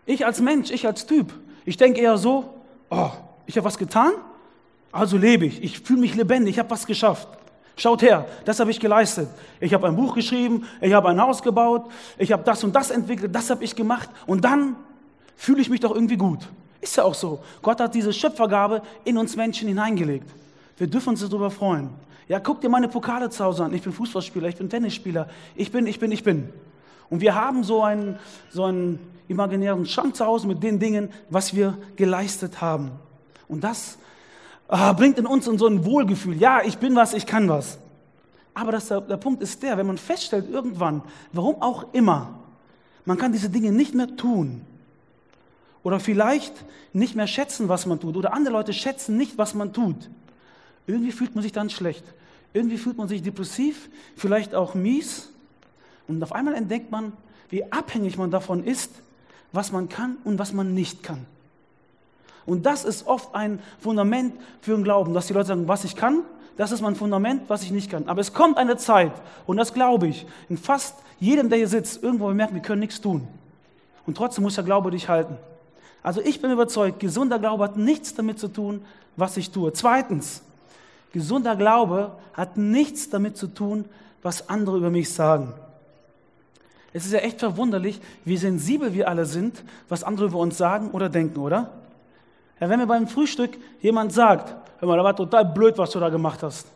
Ich 0.04 0.26
als 0.26 0.42
Mensch, 0.42 0.70
ich 0.70 0.86
als 0.86 1.06
Typ, 1.06 1.32
ich 1.64 1.78
denke 1.78 1.98
eher 1.98 2.18
so, 2.18 2.52
oh, 2.90 3.10
ich 3.46 3.56
habe 3.56 3.64
was 3.64 3.78
getan, 3.78 4.12
also 4.92 5.16
lebe 5.16 5.46
ich, 5.46 5.62
ich 5.62 5.80
fühle 5.80 6.00
mich 6.00 6.14
lebendig, 6.14 6.56
ich 6.56 6.58
habe 6.58 6.70
was 6.70 6.84
geschafft. 6.84 7.28
Schaut 7.74 8.02
her, 8.02 8.26
das 8.44 8.60
habe 8.60 8.70
ich 8.70 8.80
geleistet. 8.80 9.30
Ich 9.60 9.72
habe 9.72 9.86
ein 9.86 9.96
Buch 9.96 10.14
geschrieben, 10.14 10.66
ich 10.82 10.92
habe 10.92 11.08
ein 11.08 11.18
Haus 11.18 11.42
gebaut, 11.42 11.90
ich 12.18 12.32
habe 12.32 12.42
das 12.44 12.62
und 12.62 12.76
das 12.76 12.90
entwickelt, 12.90 13.34
das 13.34 13.48
habe 13.48 13.64
ich 13.64 13.74
gemacht 13.74 14.10
und 14.26 14.44
dann 14.44 14.76
fühle 15.40 15.62
ich 15.62 15.70
mich 15.70 15.80
doch 15.80 15.94
irgendwie 15.94 16.18
gut. 16.18 16.46
Ist 16.82 16.96
ja 16.96 17.04
auch 17.04 17.14
so. 17.14 17.40
Gott 17.62 17.80
hat 17.80 17.94
diese 17.94 18.12
Schöpfergabe 18.12 18.82
in 19.04 19.16
uns 19.16 19.36
Menschen 19.36 19.68
hineingelegt. 19.68 20.28
Wir 20.76 20.86
dürfen 20.86 21.10
uns 21.10 21.26
darüber 21.26 21.50
freuen. 21.50 21.88
Ja, 22.28 22.38
guck 22.40 22.60
dir 22.60 22.68
meine 22.68 22.88
Pokale 22.88 23.30
zu 23.30 23.42
Hause 23.42 23.64
an. 23.64 23.72
Ich 23.72 23.80
bin 23.80 23.90
Fußballspieler, 23.90 24.48
ich 24.48 24.56
bin 24.56 24.68
Tennisspieler, 24.68 25.28
ich 25.56 25.72
bin, 25.72 25.86
ich 25.86 25.98
bin, 25.98 26.12
ich 26.12 26.22
bin. 26.22 26.50
Und 27.08 27.22
wir 27.22 27.34
haben 27.34 27.64
so 27.64 27.82
einen, 27.82 28.18
so 28.50 28.64
einen 28.64 28.98
imaginären 29.28 29.86
Schrank 29.86 30.14
zu 30.14 30.26
Hause 30.26 30.46
mit 30.46 30.62
den 30.62 30.78
Dingen, 30.78 31.08
was 31.30 31.54
wir 31.54 31.78
geleistet 31.96 32.60
haben. 32.60 32.90
Und 33.48 33.64
das 33.64 33.96
ah, 34.68 34.92
bringt 34.92 35.18
in 35.18 35.26
uns 35.26 35.46
so 35.46 35.66
ein 35.66 35.86
Wohlgefühl. 35.86 36.36
Ja, 36.36 36.60
ich 36.62 36.76
bin 36.76 36.94
was, 36.96 37.14
ich 37.14 37.24
kann 37.24 37.48
was. 37.48 37.78
Aber 38.52 38.72
das, 38.72 38.88
der, 38.88 39.00
der 39.00 39.16
Punkt 39.16 39.40
ist 39.40 39.62
der, 39.62 39.78
wenn 39.78 39.86
man 39.86 39.96
feststellt 39.96 40.50
irgendwann, 40.50 41.02
warum 41.32 41.62
auch 41.62 41.94
immer, 41.94 42.40
man 43.06 43.16
kann 43.16 43.32
diese 43.32 43.48
Dinge 43.48 43.72
nicht 43.72 43.94
mehr 43.94 44.16
tun 44.16 44.66
oder 45.82 46.00
vielleicht 46.00 46.52
nicht 46.92 47.14
mehr 47.14 47.26
schätzen, 47.26 47.68
was 47.68 47.86
man 47.86 48.00
tut 48.00 48.16
oder 48.16 48.32
andere 48.32 48.54
Leute 48.54 48.72
schätzen 48.72 49.16
nicht, 49.16 49.38
was 49.38 49.54
man 49.54 49.72
tut, 49.72 50.10
irgendwie 50.86 51.12
fühlt 51.12 51.34
man 51.34 51.42
sich 51.42 51.52
dann 51.52 51.70
schlecht. 51.70 52.04
Irgendwie 52.52 52.78
fühlt 52.78 52.96
man 52.96 53.08
sich 53.08 53.22
depressiv, 53.22 53.88
vielleicht 54.16 54.54
auch 54.54 54.74
mies. 54.74 55.30
Und 56.08 56.22
auf 56.22 56.32
einmal 56.32 56.54
entdeckt 56.54 56.90
man, 56.90 57.12
wie 57.48 57.70
abhängig 57.70 58.18
man 58.18 58.30
davon 58.30 58.64
ist, 58.64 58.90
was 59.52 59.70
man 59.72 59.88
kann 59.88 60.16
und 60.24 60.38
was 60.38 60.52
man 60.52 60.74
nicht 60.74 61.02
kann. 61.02 61.26
Und 62.46 62.66
das 62.66 62.84
ist 62.84 63.06
oft 63.06 63.34
ein 63.34 63.60
Fundament 63.78 64.34
für 64.60 64.72
den 64.72 64.82
Glauben, 64.82 65.14
dass 65.14 65.28
die 65.28 65.32
Leute 65.32 65.48
sagen, 65.48 65.68
was 65.68 65.84
ich 65.84 65.94
kann, 65.94 66.22
das 66.56 66.72
ist 66.72 66.80
mein 66.80 66.96
Fundament, 66.96 67.42
was 67.48 67.62
ich 67.62 67.70
nicht 67.70 67.90
kann. 67.90 68.08
Aber 68.08 68.20
es 68.20 68.32
kommt 68.32 68.58
eine 68.58 68.76
Zeit, 68.76 69.12
und 69.46 69.56
das 69.56 69.72
glaube 69.72 70.08
ich, 70.08 70.26
in 70.48 70.56
fast 70.56 70.96
jedem, 71.20 71.48
der 71.48 71.58
hier 71.58 71.68
sitzt, 71.68 72.02
irgendwo 72.02 72.28
merkt, 72.32 72.54
wir 72.54 72.62
können 72.62 72.80
nichts 72.80 73.00
tun. 73.00 73.28
Und 74.06 74.16
trotzdem 74.16 74.42
muss 74.42 74.56
der 74.56 74.64
Glaube 74.64 74.90
dich 74.90 75.08
halten. 75.08 75.36
Also 76.02 76.20
ich 76.20 76.40
bin 76.40 76.50
überzeugt, 76.50 77.00
gesunder 77.00 77.38
Glaube 77.38 77.64
hat 77.64 77.76
nichts 77.76 78.14
damit 78.14 78.38
zu 78.38 78.48
tun, 78.48 78.82
was 79.16 79.36
ich 79.36 79.50
tue. 79.50 79.72
Zweitens, 79.72 80.42
gesunder 81.12 81.56
Glaube 81.56 82.12
hat 82.32 82.56
nichts 82.56 83.10
damit 83.10 83.36
zu 83.36 83.48
tun, 83.48 83.84
was 84.22 84.48
andere 84.48 84.78
über 84.78 84.90
mich 84.90 85.12
sagen. 85.12 85.52
Es 86.92 87.04
ist 87.06 87.12
ja 87.12 87.20
echt 87.20 87.38
verwunderlich, 87.38 88.00
wie 88.24 88.36
sensibel 88.36 88.92
wir 88.92 89.08
alle 89.08 89.24
sind, 89.24 89.62
was 89.88 90.02
andere 90.02 90.26
über 90.26 90.38
uns 90.38 90.58
sagen 90.58 90.90
oder 90.90 91.08
denken, 91.08 91.38
oder? 91.38 91.70
Ja, 92.58 92.68
wenn 92.68 92.80
mir 92.80 92.86
beim 92.86 93.06
Frühstück 93.06 93.56
jemand 93.80 94.12
sagt, 94.12 94.54
hör 94.80 94.88
mal, 94.88 94.96
das 94.96 95.04
war 95.04 95.16
total 95.16 95.44
blöd, 95.44 95.78
was 95.78 95.90
du 95.90 96.00
da 96.00 96.08
gemacht 96.08 96.42
hast. 96.42 96.66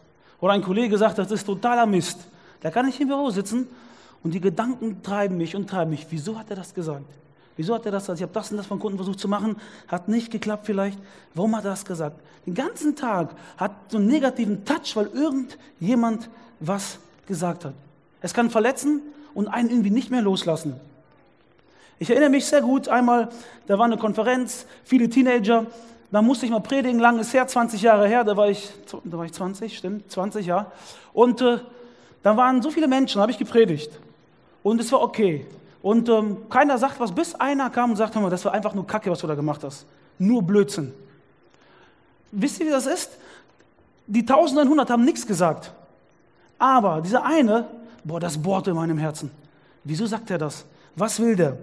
Oder 0.41 0.53
ein 0.53 0.63
Kollege 0.63 0.97
sagt, 0.97 1.19
das 1.19 1.31
ist 1.31 1.45
totaler 1.45 1.87
Mist. 1.87 2.29
Da 2.61 2.71
kann 2.71 2.89
ich 2.89 3.01
im 3.01 3.09
Büro 3.09 3.31
sitzen 3.31 3.67
und 4.23 4.33
die 4.33 4.41
Gedanken 4.41 5.03
treiben 5.03 5.37
mich 5.37 5.57
und 5.57 5.69
treiben 5.69 5.91
mich. 5.91 6.07
Wieso 6.11 6.39
hat 6.39 6.49
er 6.51 6.57
das 6.57 6.73
gesagt? 6.73 7.05
Wieso 7.57 7.75
hat 7.75 7.87
er 7.87 7.93
das 7.93 8.05
gesagt? 8.05 8.19
Ich 8.19 8.23
habe 8.23 8.33
das 8.33 8.51
und 8.51 8.57
das 8.57 8.67
von 8.67 8.79
Kunden 8.79 8.99
versucht 8.99 9.21
zu 9.21 9.29
machen, 9.29 9.57
hat 9.89 10.09
nicht 10.09 10.31
geklappt 10.31 10.67
vielleicht. 10.67 10.99
Warum 11.35 11.57
hat 11.57 11.65
er 11.65 11.71
das 11.71 11.85
gesagt? 11.85 12.21
Den 12.47 12.55
ganzen 12.55 12.97
Tag 12.97 13.31
hat 13.57 13.73
so 13.89 13.99
einen 13.99 14.07
negativen 14.07 14.65
Touch, 14.65 14.95
weil 14.97 15.07
irgendjemand 15.07 16.29
was 16.61 16.99
gesagt 17.27 17.65
hat. 17.65 17.75
Es 18.21 18.35
kann 18.35 18.51
verletzen 18.51 19.03
und 19.35 19.49
einen 19.49 19.71
irgendwie 19.71 19.91
nicht 19.91 20.11
mehr 20.11 20.23
loslassen. 20.23 20.75
Ich 21.99 22.11
erinnere 22.11 22.31
mich 22.31 22.47
sehr 22.47 22.61
gut, 22.61 22.89
einmal, 22.89 23.29
da 23.67 23.79
war 23.79 23.85
eine 23.85 23.97
Konferenz, 23.97 24.67
viele 24.85 25.09
Teenager, 25.09 25.67
da 26.11 26.23
musste 26.23 26.45
ich 26.47 26.53
mal 26.53 26.61
predigen, 26.61 26.99
lang 26.99 27.19
ist 27.19 27.33
her, 27.33 27.47
20 27.47 27.83
Jahre 27.83 28.09
her, 28.09 28.25
da 28.25 28.37
war 28.37 28.49
ich, 28.49 28.71
da 29.05 29.19
war 29.19 29.25
ich 29.25 29.33
20, 29.33 29.77
stimmt, 29.77 30.11
20 30.11 30.47
Jahre. 30.47 30.67
Und 31.13 31.41
äh, 31.41 31.59
da 32.23 32.37
waren 32.37 32.63
so 32.63 32.71
viele 32.71 32.89
Menschen, 32.89 33.19
da 33.19 33.23
habe 33.23 33.33
ich 33.33 33.39
gepredigt. 33.39 33.91
Und 34.63 34.81
es 34.81 34.91
war 34.93 35.03
okay. 35.03 35.47
Und 35.85 36.09
ähm, 36.09 36.49
keiner 36.49 36.79
sagt 36.79 36.99
was, 36.99 37.15
bis 37.15 37.35
einer 37.35 37.69
kam 37.69 37.91
und 37.91 37.97
sagt, 37.97 38.15
hör 38.15 38.23
mal, 38.23 38.31
das 38.31 38.43
war 38.47 38.53
einfach 38.53 38.73
nur 38.73 38.87
Kacke, 38.87 39.11
was 39.11 39.19
du 39.19 39.27
da 39.27 39.35
gemacht 39.35 39.63
hast. 39.63 39.85
Nur 40.19 40.43
Blödsinn. 40.43 40.95
Wisst 42.33 42.59
ihr, 42.59 42.65
wie 42.65 42.71
das 42.71 42.87
ist? 42.87 43.11
Die 44.07 44.21
1100 44.21 44.89
haben 44.89 45.05
nichts 45.05 45.27
gesagt. 45.27 45.75
Aber 46.59 47.03
dieser 47.03 47.23
eine, 47.23 47.67
boah, 48.03 48.19
das 48.19 48.39
bohrte 48.39 48.71
in 48.71 48.77
meinem 48.77 48.97
Herzen. 48.97 49.31
Wieso 49.85 50.07
sagt 50.07 50.31
er 50.31 50.39
das? 50.39 50.65
Was 50.97 51.21
will 51.21 51.37
der? 51.37 51.59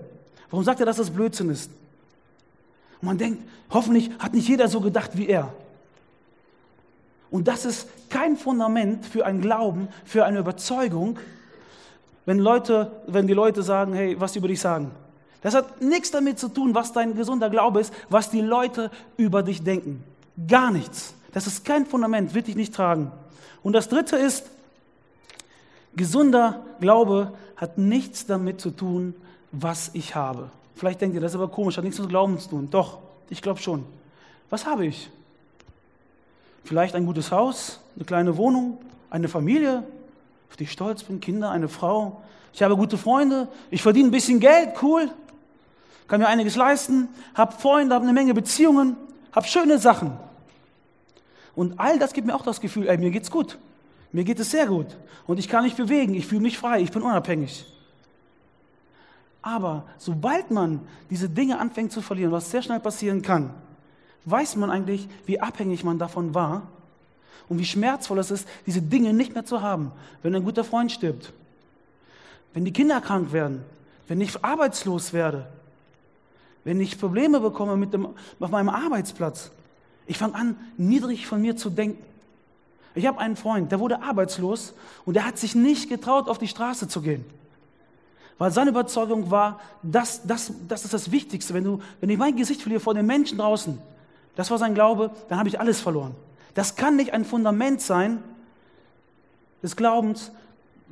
Warum 0.51 0.63
sagt 0.63 0.79
er, 0.79 0.85
dass 0.85 0.97
das 0.97 1.09
Blödsinn 1.09 1.49
ist? 1.49 1.71
Und 3.01 3.07
man 3.07 3.17
denkt, 3.17 3.41
hoffentlich 3.71 4.11
hat 4.19 4.35
nicht 4.35 4.47
jeder 4.47 4.67
so 4.67 4.81
gedacht 4.81 5.17
wie 5.17 5.29
er. 5.29 5.51
Und 7.31 7.47
das 7.47 7.65
ist 7.65 7.87
kein 8.11 8.37
Fundament 8.37 9.03
für 9.03 9.25
einen 9.25 9.41
Glauben, 9.41 9.87
für 10.05 10.25
eine 10.25 10.37
Überzeugung, 10.37 11.17
wenn, 12.25 12.39
Leute, 12.39 12.91
wenn 13.07 13.27
die 13.27 13.33
Leute 13.33 13.63
sagen, 13.63 13.93
hey, 13.93 14.19
was 14.19 14.35
über 14.35 14.47
dich 14.47 14.59
sagen. 14.59 14.91
Das 15.41 15.55
hat 15.55 15.81
nichts 15.81 16.11
damit 16.11 16.37
zu 16.37 16.49
tun, 16.49 16.75
was 16.75 16.93
dein 16.93 17.15
gesunder 17.15 17.49
Glaube 17.49 17.81
ist, 17.81 17.93
was 18.09 18.29
die 18.29 18.41
Leute 18.41 18.91
über 19.17 19.41
dich 19.41 19.63
denken. 19.63 20.03
Gar 20.47 20.71
nichts. 20.71 21.15
Das 21.33 21.47
ist 21.47 21.65
kein 21.65 21.85
Fundament, 21.85 22.33
wird 22.33 22.47
dich 22.47 22.55
nicht 22.55 22.73
tragen. 22.73 23.11
Und 23.63 23.73
das 23.73 23.89
Dritte 23.89 24.17
ist, 24.17 24.49
gesunder 25.95 26.61
Glaube 26.79 27.33
hat 27.55 27.77
nichts 27.77 28.25
damit 28.25 28.61
zu 28.61 28.71
tun, 28.71 29.15
was 29.51 29.91
ich 29.93 30.15
habe. 30.15 30.49
Vielleicht 30.75 31.01
denkt 31.01 31.15
ihr, 31.15 31.21
das 31.21 31.31
ist 31.31 31.35
aber 31.35 31.49
komisch, 31.49 31.77
hat 31.77 31.83
nichts 31.83 31.99
mit 31.99 32.09
Glauben 32.09 32.39
zu 32.39 32.49
tun. 32.49 32.69
Doch, 32.69 32.99
ich 33.29 33.41
glaube 33.41 33.59
schon. 33.59 33.85
Was 34.49 34.65
habe 34.65 34.85
ich? 34.85 35.09
Vielleicht 36.63 36.95
ein 36.95 37.05
gutes 37.05 37.31
Haus, 37.31 37.79
eine 37.95 38.05
kleine 38.05 38.37
Wohnung, 38.37 38.77
eine 39.09 39.27
Familie, 39.27 39.83
auf 40.51 40.57
die 40.57 40.65
ich 40.65 40.71
stolz 40.73 41.03
bin, 41.03 41.21
Kinder, 41.21 41.49
eine 41.49 41.69
Frau. 41.69 42.21
Ich 42.53 42.61
habe 42.61 42.75
gute 42.75 42.97
Freunde, 42.97 43.47
ich 43.69 43.81
verdiene 43.81 44.09
ein 44.09 44.11
bisschen 44.11 44.41
Geld, 44.41 44.71
cool, 44.81 45.09
kann 46.09 46.19
mir 46.19 46.27
einiges 46.27 46.57
leisten, 46.57 47.07
habe 47.33 47.53
Freunde, 47.53 47.95
habe 47.95 48.03
eine 48.03 48.11
Menge 48.11 48.33
Beziehungen, 48.33 48.97
habe 49.31 49.47
schöne 49.47 49.79
Sachen. 49.79 50.11
Und 51.55 51.79
all 51.79 51.97
das 51.99 52.11
gibt 52.11 52.27
mir 52.27 52.35
auch 52.35 52.41
das 52.41 52.59
Gefühl, 52.59 52.89
ey, 52.89 52.97
mir 52.97 53.11
geht's 53.11 53.31
gut. 53.31 53.57
Mir 54.11 54.25
geht 54.25 54.41
es 54.41 54.51
sehr 54.51 54.67
gut. 54.67 54.87
Und 55.25 55.39
ich 55.39 55.47
kann 55.47 55.63
mich 55.63 55.75
bewegen, 55.75 56.15
ich 56.15 56.27
fühle 56.27 56.41
mich 56.41 56.57
frei, 56.57 56.81
ich 56.81 56.91
bin 56.91 57.01
unabhängig. 57.01 57.65
Aber 59.41 59.85
sobald 59.97 60.51
man 60.51 60.81
diese 61.09 61.29
Dinge 61.29 61.59
anfängt 61.59 61.93
zu 61.93 62.01
verlieren, 62.01 62.33
was 62.33 62.51
sehr 62.51 62.61
schnell 62.61 62.81
passieren 62.81 63.21
kann, 63.21 63.53
weiß 64.25 64.57
man 64.57 64.69
eigentlich, 64.69 65.07
wie 65.25 65.39
abhängig 65.39 65.85
man 65.85 65.97
davon 65.97 66.35
war 66.35 66.67
und 67.49 67.59
wie 67.59 67.65
schmerzvoll 67.65 68.19
es 68.19 68.31
ist, 68.31 68.47
diese 68.65 68.81
Dinge 68.81 69.13
nicht 69.13 69.33
mehr 69.33 69.45
zu 69.45 69.61
haben, 69.61 69.91
wenn 70.23 70.35
ein 70.35 70.43
guter 70.43 70.63
Freund 70.63 70.91
stirbt, 70.91 71.33
wenn 72.53 72.65
die 72.65 72.73
Kinder 72.73 73.01
krank 73.01 73.33
werden, 73.33 73.63
wenn 74.07 74.21
ich 74.21 74.43
arbeitslos 74.43 75.13
werde, 75.13 75.47
wenn 76.63 76.79
ich 76.79 76.99
Probleme 76.99 77.39
bekomme 77.39 77.77
mit 77.77 77.93
dem, 77.93 78.09
auf 78.39 78.49
meinem 78.49 78.69
Arbeitsplatz. 78.69 79.51
Ich 80.07 80.17
fange 80.17 80.35
an, 80.35 80.55
niedrig 80.77 81.27
von 81.27 81.41
mir 81.41 81.55
zu 81.55 81.69
denken. 81.69 82.03
Ich 82.93 83.05
habe 83.05 83.19
einen 83.19 83.35
Freund, 83.37 83.71
der 83.71 83.79
wurde 83.79 84.01
arbeitslos 84.01 84.73
und 85.05 85.13
der 85.13 85.25
hat 85.25 85.37
sich 85.37 85.55
nicht 85.55 85.89
getraut, 85.89 86.27
auf 86.27 86.37
die 86.37 86.47
Straße 86.47 86.87
zu 86.87 87.01
gehen. 87.01 87.23
Weil 88.37 88.51
seine 88.51 88.71
Überzeugung 88.71 89.31
war, 89.31 89.59
das, 89.83 90.25
das, 90.25 90.51
das 90.67 90.83
ist 90.83 90.93
das 90.93 91.11
Wichtigste. 91.11 91.53
Wenn, 91.53 91.63
du, 91.63 91.79
wenn 91.99 92.09
ich 92.09 92.17
mein 92.17 92.35
Gesicht 92.35 92.61
verliere 92.61 92.81
vor 92.81 92.93
den 92.93 93.05
Menschen 93.05 93.37
draußen, 93.37 93.77
das 94.35 94.49
war 94.49 94.57
sein 94.57 94.73
Glaube, 94.73 95.11
dann 95.29 95.37
habe 95.37 95.47
ich 95.47 95.59
alles 95.59 95.79
verloren. 95.79 96.15
Das 96.53 96.75
kann 96.75 96.95
nicht 96.95 97.13
ein 97.13 97.25
Fundament 97.25 97.81
sein 97.81 98.23
des 99.63 99.75
Glaubens. 99.75 100.31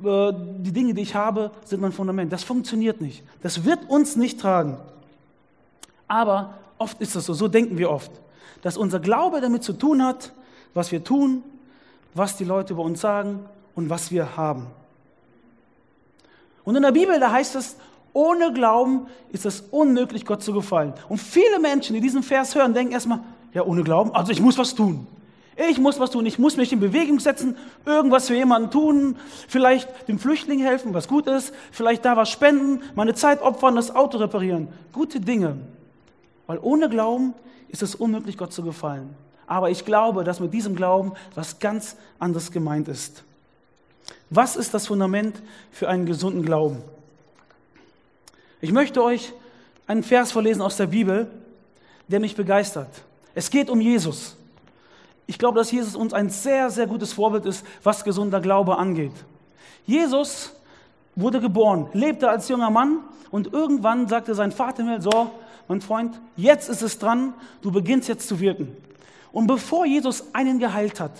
Äh, 0.02 0.32
die 0.58 0.72
Dinge, 0.72 0.94
die 0.94 1.02
ich 1.02 1.14
habe, 1.14 1.50
sind 1.64 1.80
mein 1.80 1.92
Fundament. 1.92 2.32
Das 2.32 2.44
funktioniert 2.44 3.00
nicht. 3.00 3.22
Das 3.42 3.64
wird 3.64 3.88
uns 3.88 4.16
nicht 4.16 4.40
tragen. 4.40 4.78
Aber 6.08 6.54
oft 6.78 7.00
ist 7.00 7.14
es 7.14 7.26
so, 7.26 7.34
so 7.34 7.48
denken 7.48 7.78
wir 7.78 7.90
oft, 7.90 8.10
dass 8.62 8.76
unser 8.76 9.00
Glaube 9.00 9.40
damit 9.40 9.62
zu 9.62 9.72
tun 9.72 10.04
hat, 10.04 10.32
was 10.74 10.92
wir 10.92 11.04
tun, 11.04 11.42
was 12.14 12.36
die 12.36 12.44
Leute 12.44 12.72
über 12.72 12.82
uns 12.82 13.00
sagen 13.00 13.40
und 13.74 13.90
was 13.90 14.10
wir 14.10 14.36
haben. 14.36 14.66
Und 16.64 16.76
in 16.76 16.82
der 16.82 16.92
Bibel, 16.92 17.18
da 17.20 17.30
heißt 17.30 17.54
es, 17.56 17.76
ohne 18.12 18.52
Glauben 18.52 19.06
ist 19.30 19.46
es 19.46 19.60
unmöglich, 19.70 20.26
Gott 20.26 20.42
zu 20.42 20.52
gefallen. 20.52 20.94
Und 21.08 21.18
viele 21.18 21.60
Menschen, 21.60 21.94
die 21.94 22.00
diesen 22.00 22.22
Vers 22.22 22.54
hören, 22.54 22.74
denken 22.74 22.92
erstmal, 22.92 23.20
ja, 23.52 23.64
ohne 23.64 23.84
Glauben, 23.84 24.12
also 24.14 24.32
ich 24.32 24.40
muss 24.40 24.58
was 24.58 24.74
tun. 24.74 25.06
Ich 25.68 25.78
muss 25.78 26.00
was 26.00 26.10
tun, 26.10 26.24
ich 26.24 26.38
muss 26.38 26.56
mich 26.56 26.72
in 26.72 26.80
Bewegung 26.80 27.20
setzen, 27.20 27.54
irgendwas 27.84 28.28
für 28.28 28.34
jemanden 28.34 28.70
tun, 28.70 29.16
vielleicht 29.46 30.08
dem 30.08 30.18
Flüchtling 30.18 30.60
helfen, 30.60 30.94
was 30.94 31.06
gut 31.06 31.26
ist, 31.26 31.52
vielleicht 31.70 32.04
da 32.06 32.16
was 32.16 32.30
spenden, 32.30 32.82
meine 32.94 33.14
Zeit 33.14 33.42
opfern, 33.42 33.76
das 33.76 33.94
Auto 33.94 34.16
reparieren. 34.16 34.68
Gute 34.92 35.20
Dinge. 35.20 35.58
Weil 36.46 36.58
ohne 36.62 36.88
Glauben 36.88 37.34
ist 37.68 37.82
es 37.82 37.94
unmöglich, 37.94 38.38
Gott 38.38 38.54
zu 38.54 38.62
gefallen. 38.62 39.14
Aber 39.46 39.68
ich 39.68 39.84
glaube, 39.84 40.24
dass 40.24 40.40
mit 40.40 40.54
diesem 40.54 40.74
Glauben 40.76 41.12
was 41.34 41.58
ganz 41.58 41.96
anderes 42.18 42.52
gemeint 42.52 42.88
ist. 42.88 43.22
Was 44.30 44.56
ist 44.56 44.72
das 44.72 44.86
Fundament 44.86 45.42
für 45.70 45.90
einen 45.90 46.06
gesunden 46.06 46.42
Glauben? 46.42 46.82
Ich 48.62 48.72
möchte 48.72 49.02
euch 49.02 49.34
einen 49.86 50.04
Vers 50.04 50.32
vorlesen 50.32 50.62
aus 50.62 50.78
der 50.78 50.86
Bibel, 50.86 51.30
der 52.08 52.20
mich 52.20 52.34
begeistert. 52.34 53.02
Es 53.34 53.50
geht 53.50 53.68
um 53.68 53.82
Jesus. 53.82 54.36
Ich 55.30 55.38
glaube, 55.38 55.60
dass 55.60 55.70
Jesus 55.70 55.94
uns 55.94 56.12
ein 56.12 56.28
sehr, 56.28 56.70
sehr 56.70 56.88
gutes 56.88 57.12
Vorbild 57.12 57.46
ist, 57.46 57.64
was 57.84 58.02
gesunder 58.02 58.40
Glaube 58.40 58.78
angeht. 58.78 59.12
Jesus 59.86 60.52
wurde 61.14 61.40
geboren, 61.40 61.86
lebte 61.92 62.28
als 62.28 62.48
junger 62.48 62.68
Mann 62.68 62.98
und 63.30 63.52
irgendwann 63.52 64.08
sagte 64.08 64.34
sein 64.34 64.50
Vater 64.50 64.82
mir, 64.82 65.00
so, 65.00 65.30
mein 65.68 65.82
Freund, 65.82 66.20
jetzt 66.34 66.68
ist 66.68 66.82
es 66.82 66.98
dran, 66.98 67.32
du 67.62 67.70
beginnst 67.70 68.08
jetzt 68.08 68.26
zu 68.26 68.40
wirken. 68.40 68.76
Und 69.30 69.46
bevor 69.46 69.86
Jesus 69.86 70.24
einen 70.32 70.58
geheilt 70.58 70.98
hat, 70.98 71.12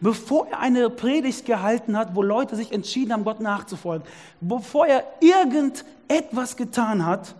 bevor 0.00 0.46
er 0.48 0.60
eine 0.60 0.88
Predigt 0.88 1.44
gehalten 1.44 1.94
hat, 1.94 2.16
wo 2.16 2.22
Leute 2.22 2.56
sich 2.56 2.72
entschieden 2.72 3.12
haben, 3.12 3.24
Gott 3.24 3.40
nachzufolgen, 3.40 4.08
bevor 4.40 4.86
er 4.86 5.04
irgendetwas 5.20 6.56
getan 6.56 7.04
hat, 7.04 7.34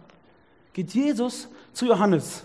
geht 0.75 0.93
Jesus 0.93 1.49
zu 1.73 1.87
Johannes. 1.87 2.45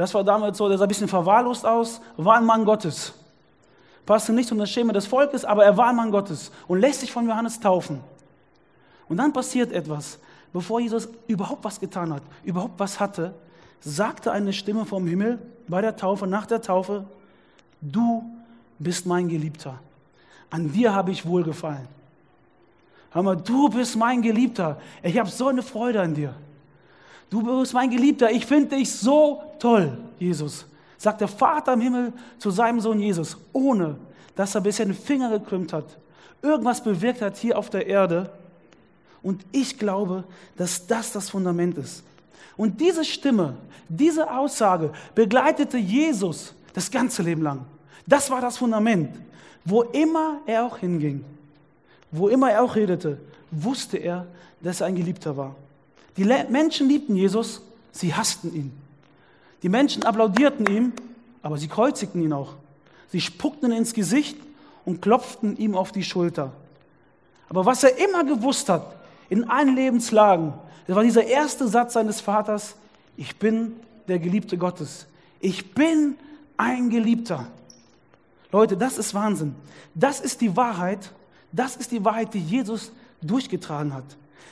Das 0.00 0.14
war 0.14 0.24
damals 0.24 0.56
so, 0.56 0.66
der 0.66 0.78
sah 0.78 0.86
ein 0.86 0.88
bisschen 0.88 1.08
verwahrlost 1.08 1.66
aus, 1.66 2.00
war 2.16 2.38
ein 2.38 2.46
Mann 2.46 2.64
Gottes. 2.64 3.12
Passte 4.06 4.32
nicht 4.32 4.50
um 4.50 4.56
das 4.56 4.70
Schema 4.70 4.94
des 4.94 5.06
Volkes, 5.06 5.44
aber 5.44 5.62
er 5.62 5.76
war 5.76 5.88
ein 5.88 5.96
Mann 5.96 6.10
Gottes 6.10 6.50
und 6.68 6.80
lässt 6.80 7.00
sich 7.00 7.12
von 7.12 7.28
Johannes 7.28 7.60
taufen. 7.60 8.00
Und 9.10 9.18
dann 9.18 9.30
passiert 9.34 9.72
etwas. 9.72 10.18
Bevor 10.54 10.80
Jesus 10.80 11.06
überhaupt 11.26 11.62
was 11.64 11.78
getan 11.78 12.14
hat, 12.14 12.22
überhaupt 12.44 12.80
was 12.80 12.98
hatte, 12.98 13.34
sagte 13.80 14.32
eine 14.32 14.54
Stimme 14.54 14.86
vom 14.86 15.06
Himmel 15.06 15.38
bei 15.68 15.82
der 15.82 15.94
Taufe, 15.96 16.26
nach 16.26 16.46
der 16.46 16.62
Taufe, 16.62 17.04
du 17.82 18.24
bist 18.78 19.04
mein 19.04 19.28
Geliebter. 19.28 19.80
An 20.48 20.72
dir 20.72 20.94
habe 20.94 21.10
ich 21.10 21.26
wohlgefallen. 21.26 21.86
Hör 23.10 23.22
mal, 23.22 23.36
du 23.36 23.68
bist 23.68 23.96
mein 23.96 24.22
Geliebter. 24.22 24.80
Ich 25.02 25.18
habe 25.18 25.28
so 25.28 25.48
eine 25.48 25.62
Freude 25.62 26.00
an 26.00 26.14
dir. 26.14 26.34
Du 27.30 27.42
bist 27.42 27.72
mein 27.72 27.90
Geliebter. 27.90 28.30
Ich 28.30 28.44
finde 28.44 28.76
dich 28.76 28.92
so 28.92 29.42
toll, 29.58 29.96
Jesus. 30.18 30.66
Sagt 30.98 31.20
der 31.20 31.28
Vater 31.28 31.72
im 31.72 31.80
Himmel 31.80 32.12
zu 32.38 32.50
seinem 32.50 32.80
Sohn 32.80 33.00
Jesus, 33.00 33.36
ohne 33.52 33.96
dass 34.34 34.54
er 34.54 34.60
bisher 34.60 34.84
den 34.84 34.94
Finger 34.94 35.30
gekrümmt 35.30 35.72
hat, 35.72 35.84
irgendwas 36.42 36.82
bewirkt 36.82 37.22
hat 37.22 37.36
hier 37.36 37.56
auf 37.56 37.70
der 37.70 37.86
Erde. 37.86 38.30
Und 39.22 39.44
ich 39.52 39.78
glaube, 39.78 40.24
dass 40.56 40.86
das 40.86 41.12
das 41.12 41.30
Fundament 41.30 41.78
ist. 41.78 42.02
Und 42.56 42.80
diese 42.80 43.04
Stimme, 43.04 43.56
diese 43.88 44.30
Aussage 44.30 44.92
begleitete 45.14 45.78
Jesus 45.78 46.54
das 46.74 46.90
ganze 46.90 47.22
Leben 47.22 47.42
lang. 47.42 47.64
Das 48.06 48.30
war 48.30 48.40
das 48.40 48.58
Fundament. 48.58 49.14
Wo 49.64 49.82
immer 49.82 50.40
er 50.46 50.64
auch 50.64 50.78
hinging, 50.78 51.24
wo 52.10 52.28
immer 52.28 52.50
er 52.50 52.62
auch 52.62 52.74
redete, 52.74 53.18
wusste 53.50 53.98
er, 53.98 54.26
dass 54.60 54.80
er 54.80 54.88
ein 54.88 54.96
Geliebter 54.96 55.36
war. 55.36 55.54
Die 56.20 56.26
Menschen 56.26 56.86
liebten 56.86 57.16
Jesus, 57.16 57.62
sie 57.92 58.12
hassten 58.12 58.54
ihn. 58.54 58.72
Die 59.62 59.70
Menschen 59.70 60.02
applaudierten 60.02 60.66
ihm, 60.66 60.92
aber 61.40 61.56
sie 61.56 61.66
kreuzigten 61.66 62.20
ihn 62.20 62.34
auch. 62.34 62.56
Sie 63.08 63.22
spuckten 63.22 63.72
ins 63.72 63.94
Gesicht 63.94 64.36
und 64.84 65.00
klopften 65.00 65.56
ihm 65.56 65.74
auf 65.74 65.92
die 65.92 66.04
Schulter. 66.04 66.52
Aber 67.48 67.64
was 67.64 67.84
er 67.84 67.96
immer 67.96 68.22
gewusst 68.24 68.68
hat, 68.68 68.96
in 69.30 69.48
allen 69.48 69.74
Lebenslagen, 69.74 70.52
das 70.86 70.94
war 70.94 71.04
dieser 71.04 71.24
erste 71.24 71.66
Satz 71.68 71.94
seines 71.94 72.20
Vaters, 72.20 72.74
ich 73.16 73.38
bin 73.38 73.76
der 74.06 74.18
Geliebte 74.18 74.58
Gottes. 74.58 75.06
Ich 75.40 75.74
bin 75.74 76.18
ein 76.58 76.90
Geliebter. 76.90 77.46
Leute, 78.52 78.76
das 78.76 78.98
ist 78.98 79.14
Wahnsinn. 79.14 79.54
Das 79.94 80.20
ist 80.20 80.42
die 80.42 80.54
Wahrheit. 80.54 81.12
Das 81.50 81.76
ist 81.76 81.90
die 81.92 82.04
Wahrheit, 82.04 82.34
die 82.34 82.40
Jesus 82.40 82.92
durchgetragen 83.22 83.94
hat. 83.94 84.04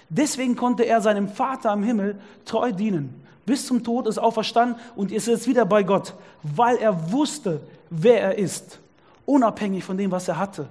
Deswegen 0.08 0.56
konnte 0.56 0.84
er 0.84 1.00
seinem 1.00 1.28
Vater 1.28 1.72
im 1.72 1.82
Himmel 1.82 2.20
treu 2.44 2.72
dienen. 2.72 3.22
Bis 3.46 3.66
zum 3.66 3.82
Tod 3.82 4.06
ist 4.06 4.18
auferstanden 4.18 4.78
und 4.94 5.10
ist 5.10 5.26
jetzt 5.26 5.46
wieder 5.46 5.64
bei 5.64 5.82
Gott, 5.82 6.14
weil 6.42 6.76
er 6.76 7.12
wusste, 7.12 7.60
wer 7.90 8.20
er 8.20 8.38
ist. 8.38 8.78
Unabhängig 9.24 9.84
von 9.84 9.96
dem, 9.96 10.10
was 10.10 10.28
er 10.28 10.38
hatte, 10.38 10.68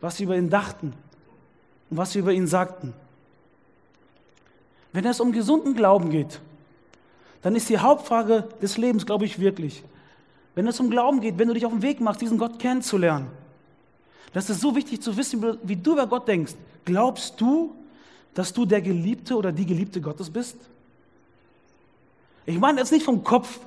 was 0.00 0.16
sie 0.16 0.24
über 0.24 0.36
ihn 0.36 0.50
dachten 0.50 0.92
und 1.90 1.96
was 1.96 2.12
sie 2.12 2.18
über 2.18 2.32
ihn 2.32 2.46
sagten. 2.46 2.92
Wenn 4.92 5.04
es 5.04 5.20
um 5.20 5.32
gesunden 5.32 5.74
Glauben 5.74 6.10
geht, 6.10 6.40
dann 7.42 7.54
ist 7.54 7.68
die 7.68 7.78
Hauptfrage 7.78 8.48
des 8.60 8.76
Lebens, 8.78 9.06
glaube 9.06 9.24
ich, 9.24 9.38
wirklich, 9.38 9.84
wenn 10.54 10.66
es 10.66 10.80
um 10.80 10.90
Glauben 10.90 11.20
geht, 11.20 11.38
wenn 11.38 11.46
du 11.46 11.54
dich 11.54 11.66
auf 11.66 11.72
den 11.72 11.82
Weg 11.82 12.00
machst, 12.00 12.20
diesen 12.20 12.38
Gott 12.38 12.58
kennenzulernen, 12.58 13.28
das 14.32 14.50
ist 14.50 14.60
so 14.60 14.74
wichtig 14.74 15.00
zu 15.00 15.16
wissen, 15.16 15.58
wie 15.62 15.76
du 15.76 15.92
über 15.92 16.06
Gott 16.06 16.28
denkst. 16.28 16.54
Glaubst 16.84 17.40
du, 17.40 17.74
dass 18.38 18.52
du 18.52 18.64
der 18.64 18.80
Geliebte 18.80 19.36
oder 19.36 19.50
die 19.50 19.66
Geliebte 19.66 20.00
Gottes 20.00 20.30
bist? 20.30 20.54
Ich 22.46 22.56
meine 22.56 22.78
jetzt 22.78 22.92
nicht 22.92 23.04
vom 23.04 23.24
Kopf. 23.24 23.58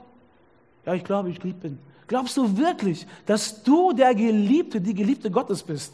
Ja, 0.86 0.94
ich 0.94 1.04
glaube, 1.04 1.30
ich 1.30 1.42
geliebt 1.42 1.60
bin. 1.60 1.78
Glaubst 2.08 2.38
du 2.38 2.58
wirklich, 2.58 3.06
dass 3.26 3.64
du 3.64 3.92
der 3.92 4.16
Geliebte, 4.16 4.80
die 4.80 4.94
Geliebte 4.94 5.30
Gottes 5.30 5.62
bist? 5.62 5.92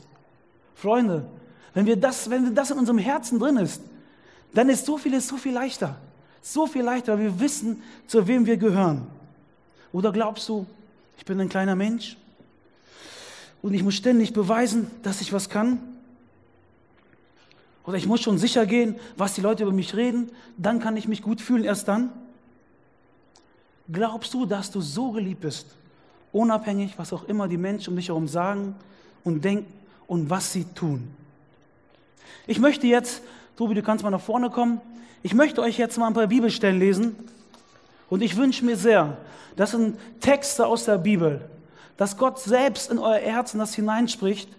Freunde, 0.75 1.25
wenn, 1.73 1.87
wir 1.87 1.95
das, 1.95 2.29
wenn 2.29 2.53
das 2.53 2.69
in 2.69 2.77
unserem 2.77 2.99
Herzen 2.99 3.39
drin 3.39 3.57
ist, 3.57 3.81
dann 4.53 4.69
ist 4.69 4.85
so 4.85 4.99
vieles 4.99 5.27
so 5.27 5.37
viel 5.37 5.53
leichter. 5.53 5.97
So 6.43 6.67
viel 6.67 6.83
leichter, 6.83 7.13
weil 7.13 7.23
wir 7.23 7.39
wissen, 7.39 7.81
zu 8.05 8.27
wem 8.27 8.45
wir 8.45 8.57
gehören. 8.57 9.07
Oder 9.91 10.11
glaubst 10.11 10.47
du, 10.49 10.67
ich 11.17 11.25
bin 11.25 11.41
ein 11.41 11.49
kleiner 11.49 11.75
Mensch 11.75 12.15
und 13.63 13.73
ich 13.73 13.81
muss 13.81 13.95
ständig 13.95 14.33
beweisen, 14.33 14.91
dass 15.01 15.19
ich 15.19 15.33
was 15.33 15.49
kann? 15.49 15.96
Oder 17.87 17.95
ich 17.95 18.05
muss 18.05 18.21
schon 18.21 18.37
sicher 18.37 18.65
gehen, 18.65 18.97
was 19.15 19.33
die 19.33 19.41
Leute 19.41 19.63
über 19.63 19.71
mich 19.71 19.95
reden, 19.95 20.29
dann 20.57 20.81
kann 20.81 20.97
ich 20.97 21.07
mich 21.07 21.21
gut 21.21 21.39
fühlen, 21.39 21.63
erst 21.63 21.87
dann? 21.87 22.11
Glaubst 23.89 24.33
du, 24.33 24.45
dass 24.45 24.69
du 24.69 24.81
so 24.81 25.13
geliebt 25.13 25.39
bist, 25.39 25.67
unabhängig, 26.33 26.95
was 26.97 27.13
auch 27.13 27.23
immer 27.23 27.47
die 27.47 27.57
Menschen 27.57 27.91
um 27.91 27.95
dich 27.95 28.09
herum 28.09 28.27
sagen 28.27 28.75
und 29.23 29.45
denken 29.45 29.71
und 30.05 30.29
was 30.29 30.51
sie 30.51 30.65
tun? 30.65 31.07
Ich 32.45 32.59
möchte 32.59 32.87
jetzt, 32.87 33.21
Tobi, 33.55 33.73
du 33.73 33.81
kannst 33.81 34.03
mal 34.03 34.09
nach 34.09 34.19
vorne 34.19 34.49
kommen, 34.49 34.81
ich 35.23 35.33
möchte 35.33 35.61
euch 35.61 35.77
jetzt 35.77 35.97
mal 35.97 36.07
ein 36.07 36.13
paar 36.13 36.27
Bibelstellen 36.27 36.79
lesen 36.79 37.15
und 38.09 38.21
ich 38.21 38.35
wünsche 38.35 38.65
mir 38.65 38.75
sehr, 38.75 39.17
das 39.55 39.71
sind 39.71 39.97
Texte 40.19 40.67
aus 40.67 40.83
der 40.83 40.97
Bibel, 40.97 41.49
dass 41.95 42.17
Gott 42.17 42.37
selbst 42.39 42.91
in 42.91 42.99
euer 42.99 43.19
Herzen 43.19 43.59
das 43.59 43.73
hineinspricht, 43.75 44.49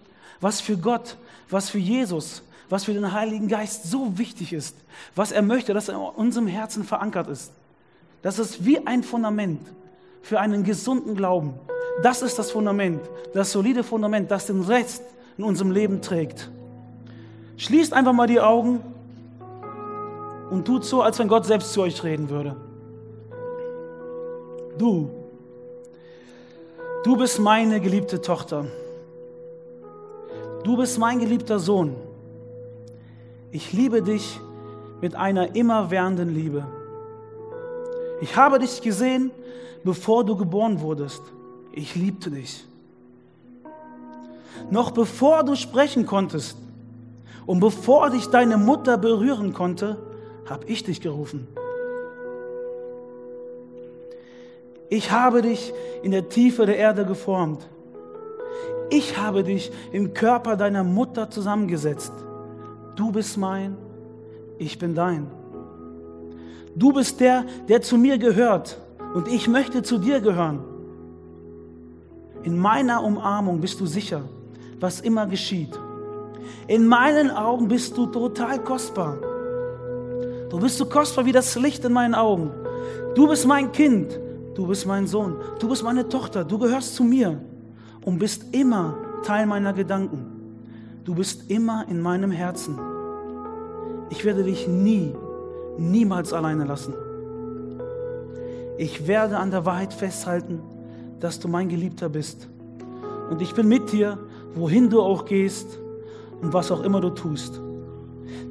was 0.41 0.61
für 0.61 0.77
Gott, 0.77 1.15
was 1.47 1.69
für 1.69 1.77
Jesus, 1.77 2.41
was 2.69 2.85
für 2.85 2.93
den 2.93 3.11
Heiligen 3.11 3.47
Geist 3.47 3.89
so 3.89 4.17
wichtig 4.17 4.53
ist, 4.53 4.75
was 5.15 5.31
er 5.31 5.41
möchte, 5.41 5.73
dass 5.73 5.89
er 5.89 5.95
in 5.95 6.01
unserem 6.01 6.47
Herzen 6.47 6.83
verankert 6.83 7.27
ist. 7.27 7.51
Das 8.21 8.37
ist 8.37 8.65
wie 8.65 8.85
ein 8.85 9.03
Fundament 9.03 9.61
für 10.21 10.39
einen 10.39 10.63
gesunden 10.63 11.15
Glauben. 11.15 11.53
Das 12.03 12.21
ist 12.21 12.37
das 12.37 12.51
Fundament, 12.51 13.01
das 13.33 13.51
solide 13.51 13.83
Fundament, 13.83 14.29
das 14.29 14.45
den 14.45 14.61
Rest 14.61 15.03
in 15.37 15.43
unserem 15.43 15.71
Leben 15.71 16.01
trägt. 16.01 16.49
Schließt 17.57 17.93
einfach 17.93 18.13
mal 18.13 18.27
die 18.27 18.39
Augen 18.39 18.81
und 20.49 20.65
tut 20.65 20.85
so, 20.85 21.01
als 21.01 21.19
wenn 21.19 21.27
Gott 21.27 21.45
selbst 21.45 21.73
zu 21.73 21.81
euch 21.81 22.03
reden 22.03 22.29
würde. 22.29 22.55
Du, 24.77 25.09
du 27.03 27.17
bist 27.17 27.39
meine 27.39 27.81
geliebte 27.81 28.21
Tochter. 28.21 28.65
Du 30.63 30.77
bist 30.77 30.97
mein 30.97 31.19
geliebter 31.19 31.59
Sohn. 31.59 31.95
Ich 33.51 33.73
liebe 33.73 34.01
dich 34.03 34.39
mit 35.01 35.15
einer 35.15 35.55
immerwährenden 35.55 36.33
Liebe. 36.33 36.65
Ich 38.21 38.35
habe 38.35 38.59
dich 38.59 38.81
gesehen, 38.81 39.31
bevor 39.83 40.23
du 40.23 40.35
geboren 40.35 40.81
wurdest. 40.81 41.21
Ich 41.71 41.95
liebte 41.95 42.29
dich. 42.29 42.65
Noch 44.69 44.91
bevor 44.91 45.43
du 45.43 45.55
sprechen 45.55 46.05
konntest 46.05 46.57
und 47.45 47.59
bevor 47.59 48.11
dich 48.11 48.27
deine 48.27 48.57
Mutter 48.57 48.97
berühren 48.97 49.53
konnte, 49.53 49.97
habe 50.47 50.65
ich 50.65 50.83
dich 50.83 51.01
gerufen. 51.01 51.47
Ich 54.89 55.11
habe 55.11 55.41
dich 55.41 55.73
in 56.03 56.11
der 56.11 56.29
Tiefe 56.29 56.65
der 56.65 56.77
Erde 56.77 57.05
geformt. 57.05 57.67
Ich 58.89 59.17
habe 59.17 59.43
dich 59.43 59.71
im 59.91 60.13
Körper 60.13 60.55
deiner 60.57 60.83
Mutter 60.83 61.29
zusammengesetzt. 61.29 62.11
Du 62.99 63.13
bist 63.13 63.37
mein, 63.37 63.77
ich 64.57 64.77
bin 64.77 64.93
dein. 64.93 65.31
Du 66.75 66.91
bist 66.91 67.21
der, 67.21 67.45
der 67.69 67.81
zu 67.81 67.97
mir 67.97 68.17
gehört 68.17 68.77
und 69.13 69.29
ich 69.29 69.47
möchte 69.47 69.83
zu 69.83 69.99
dir 69.99 70.19
gehören. 70.19 70.59
In 72.43 72.59
meiner 72.59 73.01
Umarmung 73.01 73.61
bist 73.61 73.79
du 73.79 73.85
sicher, 73.85 74.23
was 74.81 74.99
immer 74.99 75.27
geschieht. 75.27 75.79
In 76.67 76.87
meinen 76.87 77.31
Augen 77.31 77.69
bist 77.69 77.97
du 77.97 78.05
total 78.05 78.61
kostbar. 78.65 79.17
Du 80.49 80.59
bist 80.59 80.77
so 80.77 80.85
kostbar 80.85 81.25
wie 81.25 81.31
das 81.31 81.55
Licht 81.55 81.85
in 81.85 81.93
meinen 81.93 82.15
Augen. 82.15 82.51
Du 83.15 83.29
bist 83.29 83.47
mein 83.47 83.71
Kind. 83.71 84.19
Du 84.55 84.67
bist 84.67 84.85
mein 84.85 85.07
Sohn. 85.07 85.37
Du 85.59 85.69
bist 85.69 85.83
meine 85.83 86.09
Tochter. 86.09 86.43
Du 86.43 86.59
gehörst 86.59 86.95
zu 86.95 87.05
mir 87.05 87.39
und 88.03 88.19
bist 88.19 88.53
immer 88.53 88.97
Teil 89.23 89.45
meiner 89.45 89.71
Gedanken. 89.71 90.38
Du 91.09 91.15
bist 91.15 91.49
immer 91.49 91.87
in 91.89 92.01
meinem 92.01 92.29
Herzen. 92.29 92.77
Ich 94.11 94.25
werde 94.25 94.43
dich 94.43 94.67
nie, 94.67 95.15
niemals 95.75 96.33
alleine 96.33 96.65
lassen. 96.65 96.93
Ich 98.77 99.07
werde 99.07 99.39
an 99.39 99.49
der 99.49 99.65
Wahrheit 99.65 99.91
festhalten, 99.91 100.61
dass 101.19 101.39
du 101.39 101.47
mein 101.47 101.67
Geliebter 101.67 102.09
bist. 102.09 102.47
Und 103.31 103.41
ich 103.41 103.55
bin 103.55 103.67
mit 103.67 103.91
dir, 103.91 104.19
wohin 104.53 104.91
du 104.91 105.01
auch 105.01 105.25
gehst 105.25 105.79
und 106.43 106.53
was 106.53 106.71
auch 106.71 106.83
immer 106.83 107.01
du 107.01 107.09
tust. 107.09 107.59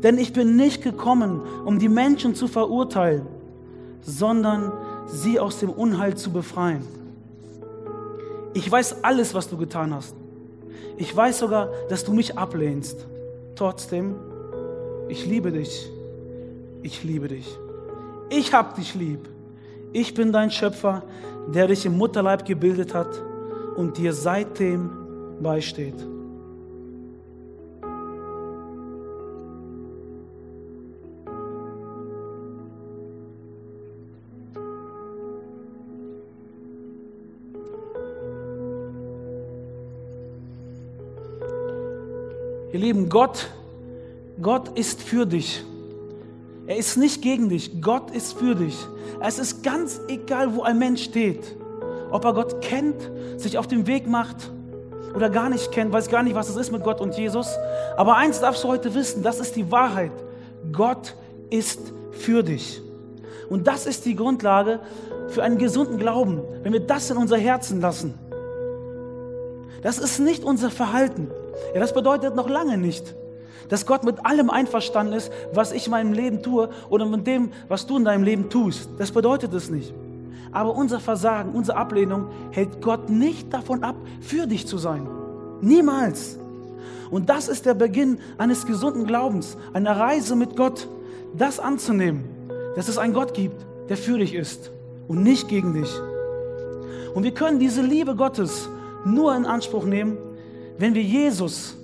Denn 0.03 0.19
ich 0.19 0.33
bin 0.33 0.57
nicht 0.57 0.83
gekommen, 0.83 1.41
um 1.65 1.79
die 1.79 1.89
Menschen 1.89 2.35
zu 2.35 2.49
verurteilen, 2.49 3.29
sondern 4.01 4.73
sie 5.07 5.39
aus 5.39 5.61
dem 5.61 5.71
Unheil 5.71 6.17
zu 6.17 6.33
befreien. 6.33 6.83
Ich 8.53 8.69
weiß 8.69 9.05
alles, 9.05 9.33
was 9.33 9.49
du 9.49 9.57
getan 9.57 9.95
hast. 9.95 10.17
Ich 10.97 11.15
weiß 11.15 11.39
sogar, 11.39 11.71
dass 11.89 12.05
du 12.05 12.13
mich 12.13 12.37
ablehnst. 12.37 13.07
Trotzdem, 13.55 14.17
ich 15.09 15.27
liebe 15.27 15.53
dich. 15.53 15.91
Ich 16.83 17.05
liebe 17.05 17.29
dich. 17.29 17.59
Ich 18.31 18.53
hab 18.53 18.75
dich 18.75 18.95
lieb. 18.95 19.29
Ich 19.93 20.15
bin 20.15 20.33
dein 20.33 20.51
Schöpfer, 20.51 21.03
der 21.49 21.67
dich 21.69 21.87
im 21.87 21.97
Mutterleib 21.97 22.45
gebildet 22.45 22.95
hat 22.95 23.23
und 23.77 23.97
dir 23.97 24.13
seitdem 24.13 24.91
beisteht. 25.41 25.95
Ihr 42.73 42.81
Lieben, 42.81 43.09
Gott, 43.09 43.49
Gott 44.43 44.79
ist 44.79 45.03
für 45.03 45.25
dich. 45.25 45.65
Er 46.67 46.77
ist 46.77 46.99
nicht 46.99 47.23
gegen 47.23 47.49
dich. 47.49 47.81
Gott 47.81 48.11
ist 48.11 48.39
für 48.39 48.55
dich. 48.55 48.77
Es 49.23 49.39
ist 49.39 49.63
ganz 49.63 50.01
egal, 50.09 50.55
wo 50.55 50.63
ein 50.63 50.79
Mensch 50.79 51.05
steht. 51.05 51.57
Ob 52.11 52.27
er 52.27 52.35
Gott 52.35 52.61
kennt, 52.61 53.11
sich 53.39 53.57
auf 53.57 53.67
den 53.67 53.87
Weg 53.87 54.07
macht 54.07 54.51
oder 55.15 55.31
gar 55.31 55.49
nicht 55.49 55.73
kennt, 55.73 55.93
weiß 55.93 56.11
gar 56.11 56.23
nicht, 56.23 56.35
was 56.35 56.51
es 56.51 56.57
ist 56.57 56.71
mit 56.71 56.85
Gott 56.85 57.01
und 57.01 57.17
Jesus. 57.17 57.49
Aber 57.97 58.17
eins 58.17 58.41
darfst 58.41 58.65
du 58.65 58.69
heute 58.69 58.95
wissen, 58.95 59.23
das 59.23 59.41
ist 59.41 59.57
die 59.57 59.71
Wahrheit. 59.71 60.13
Gott 60.71 61.15
ist 61.49 61.95
für 62.13 62.43
dich. 62.43 62.83
Und 63.49 63.67
das 63.67 63.87
ist 63.87 64.05
die 64.05 64.15
Grundlage 64.15 64.81
für 65.29 65.43
einen 65.43 65.57
gesunden 65.57 65.99
Glauben, 65.99 66.43
wenn 66.63 66.75
wir 66.75 66.81
das 66.81 67.11
in 67.11 67.17
unser 67.17 67.39
Herzen 67.39 67.81
lassen. 67.81 68.13
Das 69.81 69.99
ist 69.99 70.19
nicht 70.19 70.45
unser 70.45 70.71
Verhalten. 70.71 71.31
Ja, 71.75 71.81
das 71.81 71.93
bedeutet 71.93 72.35
noch 72.35 72.49
lange 72.49 72.79
nicht, 72.79 73.15
dass 73.69 73.87
Gott 73.87 74.05
mit 74.05 74.25
allem 74.25 74.51
einverstanden 74.51 75.13
ist, 75.13 75.31
was 75.53 75.73
ich 75.73 75.87
in 75.87 75.91
meinem 75.91 76.13
Leben 76.13 76.43
tue 76.43 76.71
oder 76.89 77.07
mit 77.07 77.27
dem, 77.27 77.51
was 77.69 77.87
du 77.87 77.99
in 77.99 78.05
deinem 78.05 78.25
Leben 78.25 78.49
tust. 78.51 78.89
Das 78.99 79.13
bedeutet 79.13 79.53
es 79.53 79.71
nicht. 79.71 79.93
Aber 80.53 80.75
unser 80.75 81.01
Versagen, 81.01 81.53
unsere 81.53 81.77
Ablehnung 81.77 82.29
hält 82.51 82.81
Gott 82.81 83.11
nicht 83.11 83.53
davon 83.53 83.83
ab, 83.85 83.97
für 84.21 84.47
dich 84.47 84.67
zu 84.67 84.79
sein. 84.79 85.07
Niemals. 85.61 86.39
Und 87.11 87.29
das 87.29 87.49
ist 87.49 87.67
der 87.67 87.75
Beginn 87.75 88.19
eines 88.39 88.67
gesunden 88.67 89.07
Glaubens, 89.07 89.57
einer 89.73 89.99
Reise 89.99 90.37
mit 90.37 90.57
Gott, 90.57 90.89
das 91.35 91.61
anzunehmen, 91.61 92.25
dass 92.77 92.89
es 92.89 92.99
einen 92.99 93.15
Gott 93.15 93.35
gibt, 93.35 93.67
der 93.89 93.97
für 93.97 94.19
dich 94.19 94.35
ist 94.35 94.71
und 95.07 95.23
nicht 95.23 95.49
gegen 95.49 95.75
dich. 95.75 95.91
Und 97.15 97.25
wir 97.25 97.33
können 97.33 97.59
diese 97.59 97.83
Liebe 97.83 98.15
Gottes 98.15 98.69
nur 99.05 99.35
in 99.35 99.47
Anspruch 99.47 99.85
nehmen, 99.85 100.19
wenn 100.79 100.95
wir 100.95 101.03
Jesus, 101.03 101.77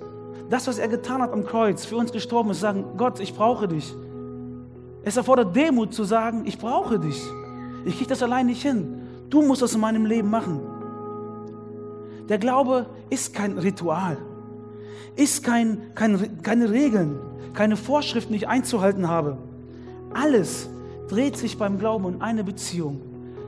das, 0.49 0.67
was 0.67 0.77
er 0.77 0.87
getan 0.87 1.21
hat 1.21 1.33
am 1.33 1.45
Kreuz, 1.45 1.85
für 1.85 1.97
uns 1.97 2.11
gestorben 2.11 2.51
ist, 2.51 2.61
sagen, 2.61 2.85
Gott, 2.97 3.19
ich 3.19 3.33
brauche 3.33 3.67
dich. 3.67 3.93
Es 5.03 5.17
erfordert 5.17 5.55
Demut 5.55 5.93
zu 5.93 6.05
sagen, 6.05 6.43
ich 6.45 6.57
brauche 6.57 6.97
dich. 6.97 7.21
Ich 7.83 7.97
kriege 7.97 8.09
das 8.09 8.23
allein 8.23 8.47
nicht 8.47 8.61
hin. 8.61 9.01
Du 9.29 9.41
musst 9.41 9.61
das 9.61 9.75
in 9.75 9.81
meinem 9.81 10.05
Leben 10.05 10.29
machen. 10.29 10.61
Der 12.29 12.37
Glaube 12.37 12.87
ist 13.09 13.33
kein 13.33 13.57
Ritual, 13.57 14.17
ist 15.15 15.43
kein, 15.43 15.93
kein, 15.93 16.41
keine 16.41 16.71
Regeln, 16.71 17.19
keine 17.53 17.77
Vorschriften, 17.77 18.33
die 18.33 18.37
ich 18.37 18.47
einzuhalten 18.47 19.07
habe. 19.07 19.37
Alles 20.13 20.69
dreht 21.07 21.37
sich 21.37 21.57
beim 21.57 21.77
Glauben 21.77 22.05
um 22.05 22.21
eine 22.21 22.43
Beziehung. 22.43 23.01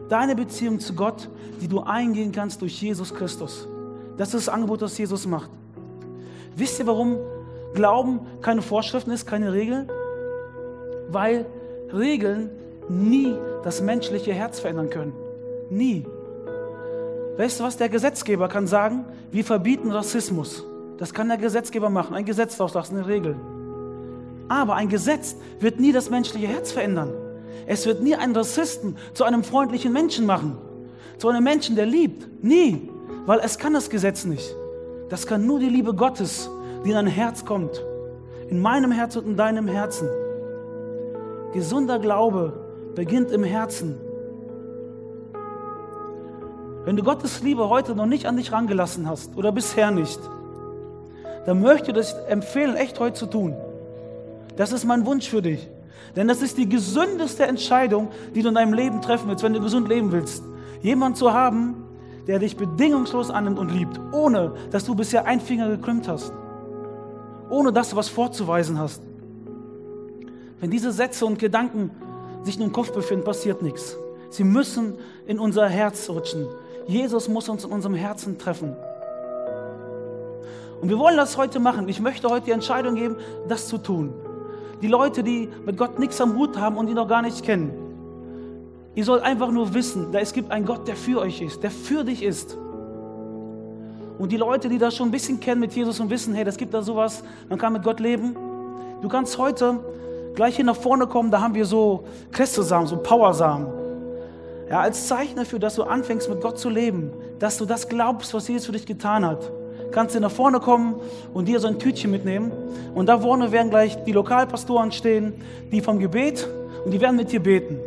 Deine 0.09 0.35
Beziehung 0.35 0.79
zu 0.79 0.93
Gott, 0.93 1.29
die 1.61 1.67
du 1.67 1.79
eingehen 1.79 2.31
kannst 2.31 2.61
durch 2.61 2.79
Jesus 2.81 3.13
Christus. 3.13 3.67
Das 4.17 4.33
ist 4.33 4.47
das 4.47 4.53
Angebot, 4.53 4.81
das 4.81 4.97
Jesus 4.97 5.27
macht. 5.27 5.49
Wisst 6.55 6.79
ihr, 6.79 6.87
warum 6.87 7.17
Glauben 7.73 8.21
keine 8.41 8.61
Vorschriften 8.61 9.11
ist, 9.11 9.27
keine 9.27 9.53
Regeln? 9.53 9.89
Weil 11.09 11.45
Regeln 11.93 12.49
nie 12.89 13.35
das 13.63 13.81
menschliche 13.81 14.33
Herz 14.33 14.59
verändern 14.59 14.89
können. 14.89 15.13
Nie. 15.69 16.05
Weißt 17.37 17.59
du 17.59 17.63
was? 17.63 17.77
Der 17.77 17.89
Gesetzgeber 17.89 18.47
kann 18.47 18.65
sagen, 18.65 19.05
wir 19.31 19.45
verbieten 19.45 19.91
Rassismus. 19.91 20.65
Das 20.97 21.13
kann 21.13 21.27
der 21.27 21.37
Gesetzgeber 21.37 21.89
machen. 21.89 22.15
Ein 22.15 22.25
Gesetz 22.25 22.57
daraus, 22.57 22.89
eine 22.89 23.05
Regel. 23.05 23.35
Aber 24.47 24.75
ein 24.75 24.89
Gesetz 24.89 25.35
wird 25.59 25.79
nie 25.79 25.91
das 25.91 26.09
menschliche 26.09 26.47
Herz 26.47 26.71
verändern. 26.71 27.13
Es 27.67 27.85
wird 27.85 28.01
nie 28.01 28.15
einen 28.15 28.35
Rassisten 28.35 28.97
zu 29.13 29.25
einem 29.25 29.43
freundlichen 29.43 29.93
Menschen 29.93 30.25
machen. 30.25 30.57
Zu 31.17 31.27
einem 31.29 31.43
Menschen, 31.43 31.75
der 31.75 31.85
liebt. 31.85 32.43
Nie. 32.43 32.89
Weil 33.27 33.41
es 33.43 33.59
kann 33.59 33.73
das 33.73 33.89
Gesetz 33.89 34.23
nicht. 34.23 34.55
Das 35.09 35.27
kann 35.27 35.45
nur 35.45 35.59
die 35.59 35.69
Liebe 35.69 35.93
Gottes, 35.93 36.49
die 36.85 36.89
in 36.89 36.95
dein 36.95 37.07
Herz 37.07 37.43
kommt. 37.43 37.83
In 38.47 38.61
meinem 38.61 38.91
Herz 38.91 39.17
und 39.17 39.27
in 39.27 39.35
deinem 39.35 39.67
Herzen. 39.67 40.07
Gesunder 41.53 41.99
Glaube 41.99 42.53
beginnt 42.95 43.31
im 43.31 43.43
Herzen. 43.43 43.97
Wenn 46.85 46.95
du 46.95 47.03
Gottes 47.03 47.43
Liebe 47.43 47.67
heute 47.67 47.95
noch 47.95 48.05
nicht 48.05 48.27
an 48.27 48.37
dich 48.37 48.53
rangelassen 48.53 49.09
hast 49.09 49.35
oder 49.35 49.51
bisher 49.51 49.91
nicht, 49.91 50.21
dann 51.45 51.61
möchte 51.61 51.79
ich 51.79 51.87
dir 51.87 51.93
das 51.93 52.13
empfehlen, 52.29 52.77
echt 52.77 52.97
heute 52.97 53.15
zu 53.15 53.25
tun. 53.25 53.57
Das 54.55 54.71
ist 54.71 54.85
mein 54.85 55.05
Wunsch 55.05 55.29
für 55.29 55.41
dich. 55.41 55.69
Denn 56.15 56.29
das 56.29 56.41
ist 56.41 56.57
die 56.57 56.69
gesündeste 56.69 57.45
Entscheidung, 57.45 58.07
die 58.33 58.41
du 58.41 58.47
in 58.47 58.55
deinem 58.55 58.73
Leben 58.73 59.01
treffen 59.01 59.27
willst, 59.27 59.43
wenn 59.43 59.53
du 59.53 59.59
gesund 59.59 59.89
leben 59.89 60.13
willst. 60.13 60.43
Jemand 60.81 61.17
zu 61.17 61.33
haben, 61.33 61.86
der 62.27 62.39
dich 62.39 62.57
bedingungslos 62.57 63.31
annimmt 63.31 63.57
und 63.57 63.71
liebt, 63.71 63.99
ohne 64.11 64.53
dass 64.71 64.85
du 64.85 64.95
bisher 64.95 65.25
einen 65.25 65.41
Finger 65.41 65.69
gekrümmt 65.69 66.07
hast. 66.07 66.33
Ohne 67.49 67.71
dass 67.71 67.91
du 67.91 67.95
was 67.95 68.09
vorzuweisen 68.09 68.77
hast. 68.77 69.01
Wenn 70.59 70.69
diese 70.69 70.91
Sätze 70.91 71.25
und 71.25 71.39
Gedanken 71.39 71.91
sich 72.43 72.57
nur 72.57 72.67
im 72.67 72.73
Kopf 72.73 72.91
befinden, 72.91 73.23
passiert 73.23 73.61
nichts. 73.61 73.97
Sie 74.29 74.43
müssen 74.43 74.95
in 75.25 75.39
unser 75.39 75.67
Herz 75.69 76.09
rutschen. 76.09 76.47
Jesus 76.87 77.29
muss 77.29 77.47
uns 77.47 77.63
in 77.63 77.71
unserem 77.71 77.95
Herzen 77.95 78.37
treffen. 78.37 78.75
Und 80.81 80.89
wir 80.89 80.99
wollen 80.99 81.17
das 81.17 81.37
heute 81.37 81.59
machen. 81.59 81.87
Ich 81.87 81.99
möchte 81.99 82.29
heute 82.29 82.47
die 82.47 82.51
Entscheidung 82.51 82.95
geben, 82.95 83.15
das 83.47 83.67
zu 83.67 83.77
tun. 83.77 84.13
Die 84.81 84.87
Leute, 84.87 85.23
die 85.23 85.49
mit 85.65 85.77
Gott 85.77 85.97
nichts 85.97 86.19
am 86.21 86.35
Hut 86.37 86.57
haben 86.57 86.77
und 86.77 86.87
ihn 86.87 86.95
noch 86.95 87.07
gar 87.07 87.21
nicht 87.21 87.43
kennen. 87.43 87.86
Ihr 88.97 89.05
sollt 89.05 89.21
einfach 89.21 89.51
nur 89.51 89.75
wissen, 89.75 90.11
da 90.11 90.17
es 90.17 90.33
gibt 90.33 90.49
einen 90.49 90.65
Gott, 90.65 90.87
der 90.87 90.95
für 90.95 91.19
euch 91.19 91.39
ist, 91.39 91.61
der 91.61 91.69
für 91.69 92.03
dich 92.03 92.23
ist. 92.23 92.57
Und 94.17 94.31
die 94.31 94.37
Leute, 94.37 94.69
die 94.69 94.79
das 94.79 94.95
schon 94.95 95.09
ein 95.09 95.11
bisschen 95.11 95.39
kennen 95.39 95.61
mit 95.61 95.71
Jesus 95.73 95.99
und 95.99 96.09
wissen, 96.09 96.33
hey, 96.33 96.43
das 96.43 96.57
gibt 96.57 96.73
da 96.73 96.81
sowas, 96.81 97.23
man 97.47 97.59
kann 97.59 97.73
mit 97.73 97.83
Gott 97.83 97.99
leben. 97.99 98.35
Du 99.03 99.07
kannst 99.07 99.37
heute 99.37 99.79
gleich 100.33 100.55
hier 100.55 100.65
nach 100.65 100.75
vorne 100.75 101.05
kommen, 101.05 101.29
da 101.29 101.41
haben 101.41 101.53
wir 101.53 101.65
so 101.65 102.05
Christusamen, 102.31 102.87
so 102.87 102.97
Powersamen. 102.97 103.67
Ja, 104.67 104.79
als 104.79 105.07
Zeichen 105.07 105.35
dafür, 105.35 105.59
dass 105.59 105.75
du 105.75 105.83
anfängst 105.83 106.27
mit 106.27 106.41
Gott 106.41 106.57
zu 106.57 106.71
leben, 106.71 107.11
dass 107.37 107.59
du 107.59 107.65
das 107.65 107.89
glaubst, 107.89 108.33
was 108.33 108.47
Jesus 108.47 108.65
für 108.65 108.71
dich 108.71 108.87
getan 108.87 109.23
hat 109.23 109.51
kannst 109.91 110.15
du 110.15 110.19
nach 110.19 110.31
vorne 110.31 110.59
kommen 110.59 110.95
und 111.33 111.47
dir 111.47 111.61
so 111.61 111.67
ein 111.69 111.79
Tütchen 111.79 112.11
mitnehmen. 112.11 112.51
Und 112.93 113.07
da 113.07 113.19
vorne 113.19 113.53
werden 113.53 113.69
gleich 113.69 114.03
die 114.03 114.11
Lokalpastoren 114.11 114.91
stehen, 114.91 115.33
die 115.71 115.79
vom 115.79 115.97
Gebet 115.97 116.45
und 116.83 116.91
die 116.91 116.99
werden 116.99 117.15
mit 117.15 117.31
dir 117.31 117.39
beten. 117.39 117.79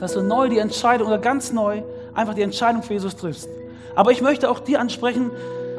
Dass 0.00 0.14
du 0.14 0.22
neu 0.22 0.48
die 0.48 0.58
Entscheidung 0.58 1.08
oder 1.08 1.18
ganz 1.18 1.52
neu 1.52 1.82
einfach 2.14 2.34
die 2.34 2.42
Entscheidung 2.42 2.82
für 2.82 2.94
Jesus 2.94 3.16
triffst. 3.16 3.48
Aber 3.94 4.10
ich 4.10 4.22
möchte 4.22 4.50
auch 4.50 4.60
die 4.60 4.76
ansprechen, 4.76 5.30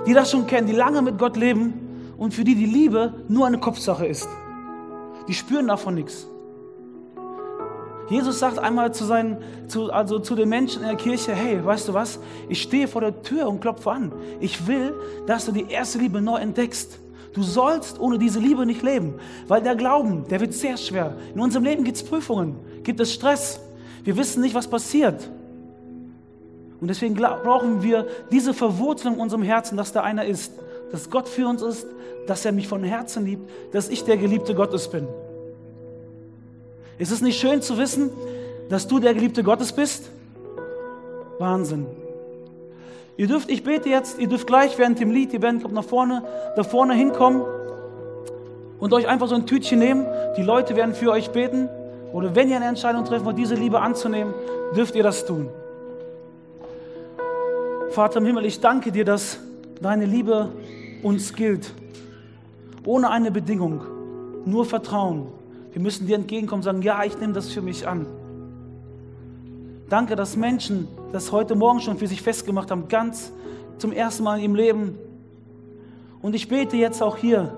die 0.05 0.13
das 0.13 0.31
schon 0.31 0.47
kennen, 0.47 0.67
die 0.67 0.73
lange 0.73 1.01
mit 1.01 1.17
Gott 1.17 1.35
leben 1.35 2.13
und 2.17 2.33
für 2.33 2.43
die 2.43 2.55
die 2.55 2.65
Liebe 2.65 3.13
nur 3.27 3.47
eine 3.47 3.59
Kopfsache 3.59 4.05
ist. 4.05 4.29
Die 5.27 5.33
spüren 5.33 5.67
davon 5.67 5.95
nichts. 5.95 6.27
Jesus 8.09 8.39
sagt 8.39 8.59
einmal 8.59 8.93
zu, 8.93 9.05
seinen, 9.05 9.37
zu, 9.67 9.91
also 9.91 10.19
zu 10.19 10.35
den 10.35 10.49
Menschen 10.49 10.81
in 10.81 10.87
der 10.89 10.97
Kirche, 10.97 11.33
hey, 11.33 11.63
weißt 11.63 11.87
du 11.87 11.93
was, 11.93 12.19
ich 12.49 12.61
stehe 12.61 12.89
vor 12.89 12.99
der 12.99 13.21
Tür 13.21 13.47
und 13.47 13.61
klopfe 13.61 13.89
an. 13.89 14.11
Ich 14.41 14.67
will, 14.67 14.93
dass 15.27 15.45
du 15.45 15.53
die 15.53 15.71
erste 15.71 15.97
Liebe 15.97 16.21
neu 16.21 16.37
entdeckst. 16.37 16.99
Du 17.33 17.41
sollst 17.41 17.99
ohne 18.01 18.19
diese 18.19 18.39
Liebe 18.39 18.65
nicht 18.65 18.81
leben, 18.81 19.13
weil 19.47 19.61
der 19.61 19.75
Glauben, 19.75 20.27
der 20.27 20.41
wird 20.41 20.53
sehr 20.53 20.75
schwer. 20.75 21.15
In 21.33 21.39
unserem 21.39 21.63
Leben 21.63 21.85
gibt 21.85 21.95
es 21.95 22.03
Prüfungen, 22.03 22.57
gibt 22.83 22.99
es 22.99 23.13
Stress. 23.13 23.61
Wir 24.03 24.17
wissen 24.17 24.41
nicht, 24.41 24.55
was 24.55 24.67
passiert. 24.67 25.29
Und 26.79 26.87
deswegen 26.87 27.15
brauchen 27.15 27.83
wir 27.83 28.07
diese 28.31 28.53
Verwurzelung 28.53 29.15
in 29.15 29.21
unserem 29.21 29.43
Herzen, 29.43 29.77
dass 29.77 29.91
da 29.91 30.01
einer 30.01 30.25
ist, 30.25 30.53
dass 30.91 31.09
Gott 31.09 31.29
für 31.29 31.47
uns 31.47 31.61
ist, 31.61 31.85
dass 32.27 32.43
er 32.43 32.51
mich 32.51 32.67
von 32.67 32.83
Herzen 32.83 33.25
liebt, 33.25 33.49
dass 33.71 33.89
ich 33.89 34.03
der 34.03 34.17
Geliebte 34.17 34.55
Gottes 34.55 34.89
bin. 34.89 35.07
Ist 36.97 37.11
es 37.11 37.21
nicht 37.21 37.39
schön 37.39 37.61
zu 37.61 37.77
wissen, 37.77 38.09
dass 38.69 38.87
du 38.87 38.99
der 38.99 39.13
Geliebte 39.13 39.43
Gottes 39.43 39.71
bist? 39.71 40.09
Wahnsinn. 41.39 41.85
Ihr 43.17 43.27
dürft, 43.27 43.51
ich 43.51 43.63
bete 43.63 43.89
jetzt, 43.89 44.19
ihr 44.19 44.27
dürft 44.27 44.47
gleich 44.47 44.77
während 44.77 44.99
dem 44.99 45.11
Lied, 45.11 45.31
die 45.31 45.39
Band 45.39 45.61
kommt 45.61 45.75
nach 45.75 45.83
vorne, 45.83 46.23
da 46.55 46.63
vorne 46.63 46.93
hinkommen 46.93 47.43
und 48.79 48.93
euch 48.93 49.07
einfach 49.07 49.27
so 49.27 49.35
ein 49.35 49.45
Tütchen 49.45 49.79
nehmen. 49.79 50.07
Die 50.37 50.43
Leute 50.43 50.75
werden 50.75 50.95
für 50.95 51.11
euch 51.11 51.29
beten. 51.29 51.69
Oder 52.13 52.35
wenn 52.35 52.49
ihr 52.49 52.57
eine 52.57 52.65
Entscheidung 52.65 53.05
treffen 53.05 53.25
wollt, 53.25 53.37
diese 53.37 53.55
Liebe 53.55 53.79
anzunehmen, 53.79 54.33
dürft 54.75 54.95
ihr 54.95 55.03
das 55.03 55.25
tun. 55.25 55.49
Vater 57.91 58.19
im 58.19 58.25
Himmel, 58.25 58.45
ich 58.45 58.59
danke 58.59 58.91
dir, 58.91 59.05
dass 59.05 59.39
deine 59.81 60.05
Liebe 60.05 60.49
uns 61.03 61.33
gilt. 61.33 61.73
Ohne 62.85 63.09
eine 63.09 63.31
Bedingung, 63.31 63.81
nur 64.45 64.65
Vertrauen. 64.65 65.27
Wir 65.71 65.81
müssen 65.81 66.07
dir 66.07 66.15
entgegenkommen 66.15 66.59
und 66.59 66.63
sagen, 66.63 66.81
ja, 66.81 67.03
ich 67.03 67.17
nehme 67.19 67.33
das 67.33 67.49
für 67.49 67.61
mich 67.61 67.87
an. 67.87 68.05
Danke, 69.89 70.15
dass 70.15 70.37
Menschen 70.37 70.87
das 71.11 71.31
heute 71.31 71.55
Morgen 71.55 71.81
schon 71.81 71.97
für 71.97 72.07
sich 72.07 72.21
festgemacht 72.21 72.71
haben, 72.71 72.87
ganz 72.87 73.31
zum 73.77 73.91
ersten 73.91 74.23
Mal 74.23 74.37
in 74.37 74.43
ihrem 74.43 74.55
Leben. 74.55 74.97
Und 76.21 76.33
ich 76.33 76.47
bete 76.47 76.77
jetzt 76.77 77.01
auch 77.01 77.17
hier, 77.17 77.57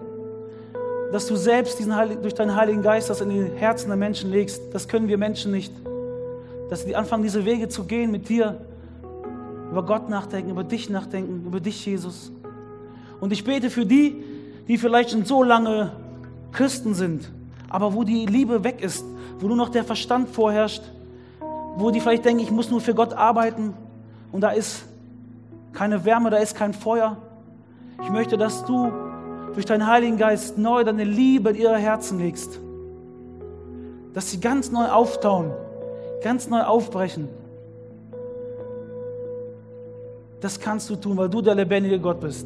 dass 1.13 1.27
du 1.27 1.35
selbst 1.35 1.77
diesen 1.77 1.95
Heil 1.95 2.17
durch 2.19 2.33
deinen 2.33 2.55
Heiligen 2.55 2.81
Geist 2.81 3.07
das 3.07 3.21
in 3.21 3.29
die 3.29 3.43
Herzen 3.55 3.89
der 3.89 3.97
Menschen 3.97 4.31
legst. 4.31 4.59
Das 4.71 4.87
können 4.87 5.07
wir 5.07 5.19
Menschen 5.19 5.51
nicht. 5.51 5.71
Dass 6.71 6.85
sie 6.85 6.95
anfangen, 6.95 7.21
diese 7.21 7.45
Wege 7.45 7.69
zu 7.69 7.83
gehen 7.83 8.09
mit 8.09 8.29
dir, 8.29 8.57
über 9.69 9.85
Gott 9.85 10.09
nachdenken, 10.09 10.49
über 10.49 10.63
dich 10.63 10.89
nachdenken, 10.89 11.45
über 11.45 11.59
dich, 11.59 11.85
Jesus. 11.85 12.31
Und 13.21 13.31
ich 13.31 13.43
bete 13.43 13.69
für 13.69 13.85
die, 13.85 14.23
die 14.67 14.79
vielleicht 14.79 15.11
schon 15.11 15.23
so 15.23 15.43
lange 15.43 15.91
Christen 16.51 16.95
sind, 16.95 17.29
aber 17.69 17.93
wo 17.93 18.03
die 18.03 18.25
Liebe 18.25 18.63
weg 18.63 18.81
ist, 18.81 19.05
wo 19.39 19.47
nur 19.47 19.57
noch 19.57 19.69
der 19.69 19.83
Verstand 19.83 20.29
vorherrscht, 20.29 20.81
wo 21.75 21.91
die 21.91 21.99
vielleicht 21.99 22.25
denken, 22.25 22.41
ich 22.41 22.49
muss 22.49 22.71
nur 22.71 22.81
für 22.81 22.95
Gott 22.95 23.13
arbeiten 23.13 23.75
und 24.31 24.41
da 24.41 24.49
ist 24.49 24.85
keine 25.73 26.05
Wärme, 26.05 26.31
da 26.31 26.37
ist 26.37 26.55
kein 26.55 26.73
Feuer. 26.73 27.17
Ich 28.01 28.09
möchte, 28.09 28.35
dass 28.35 28.65
du 28.65 29.12
durch 29.53 29.65
deinen 29.65 29.87
Heiligen 29.87 30.17
Geist 30.17 30.57
neu 30.57 30.83
deine 30.83 31.03
Liebe 31.03 31.51
in 31.51 31.55
ihre 31.55 31.77
Herzen 31.77 32.19
legst. 32.19 32.59
Dass 34.13 34.31
sie 34.31 34.39
ganz 34.39 34.71
neu 34.71 34.85
auftauen, 34.85 35.51
ganz 36.21 36.49
neu 36.49 36.61
aufbrechen. 36.61 37.29
Das 40.39 40.59
kannst 40.59 40.89
du 40.89 40.95
tun, 40.95 41.15
weil 41.17 41.29
du 41.29 41.41
der 41.41 41.55
lebendige 41.55 41.99
Gott 41.99 42.19
bist. 42.19 42.45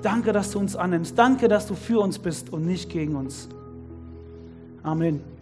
Danke, 0.00 0.32
dass 0.32 0.50
du 0.50 0.58
uns 0.58 0.76
annimmst. 0.76 1.18
Danke, 1.18 1.48
dass 1.48 1.66
du 1.66 1.74
für 1.74 2.00
uns 2.00 2.18
bist 2.18 2.52
und 2.52 2.66
nicht 2.66 2.90
gegen 2.90 3.16
uns. 3.16 3.48
Amen. 4.82 5.33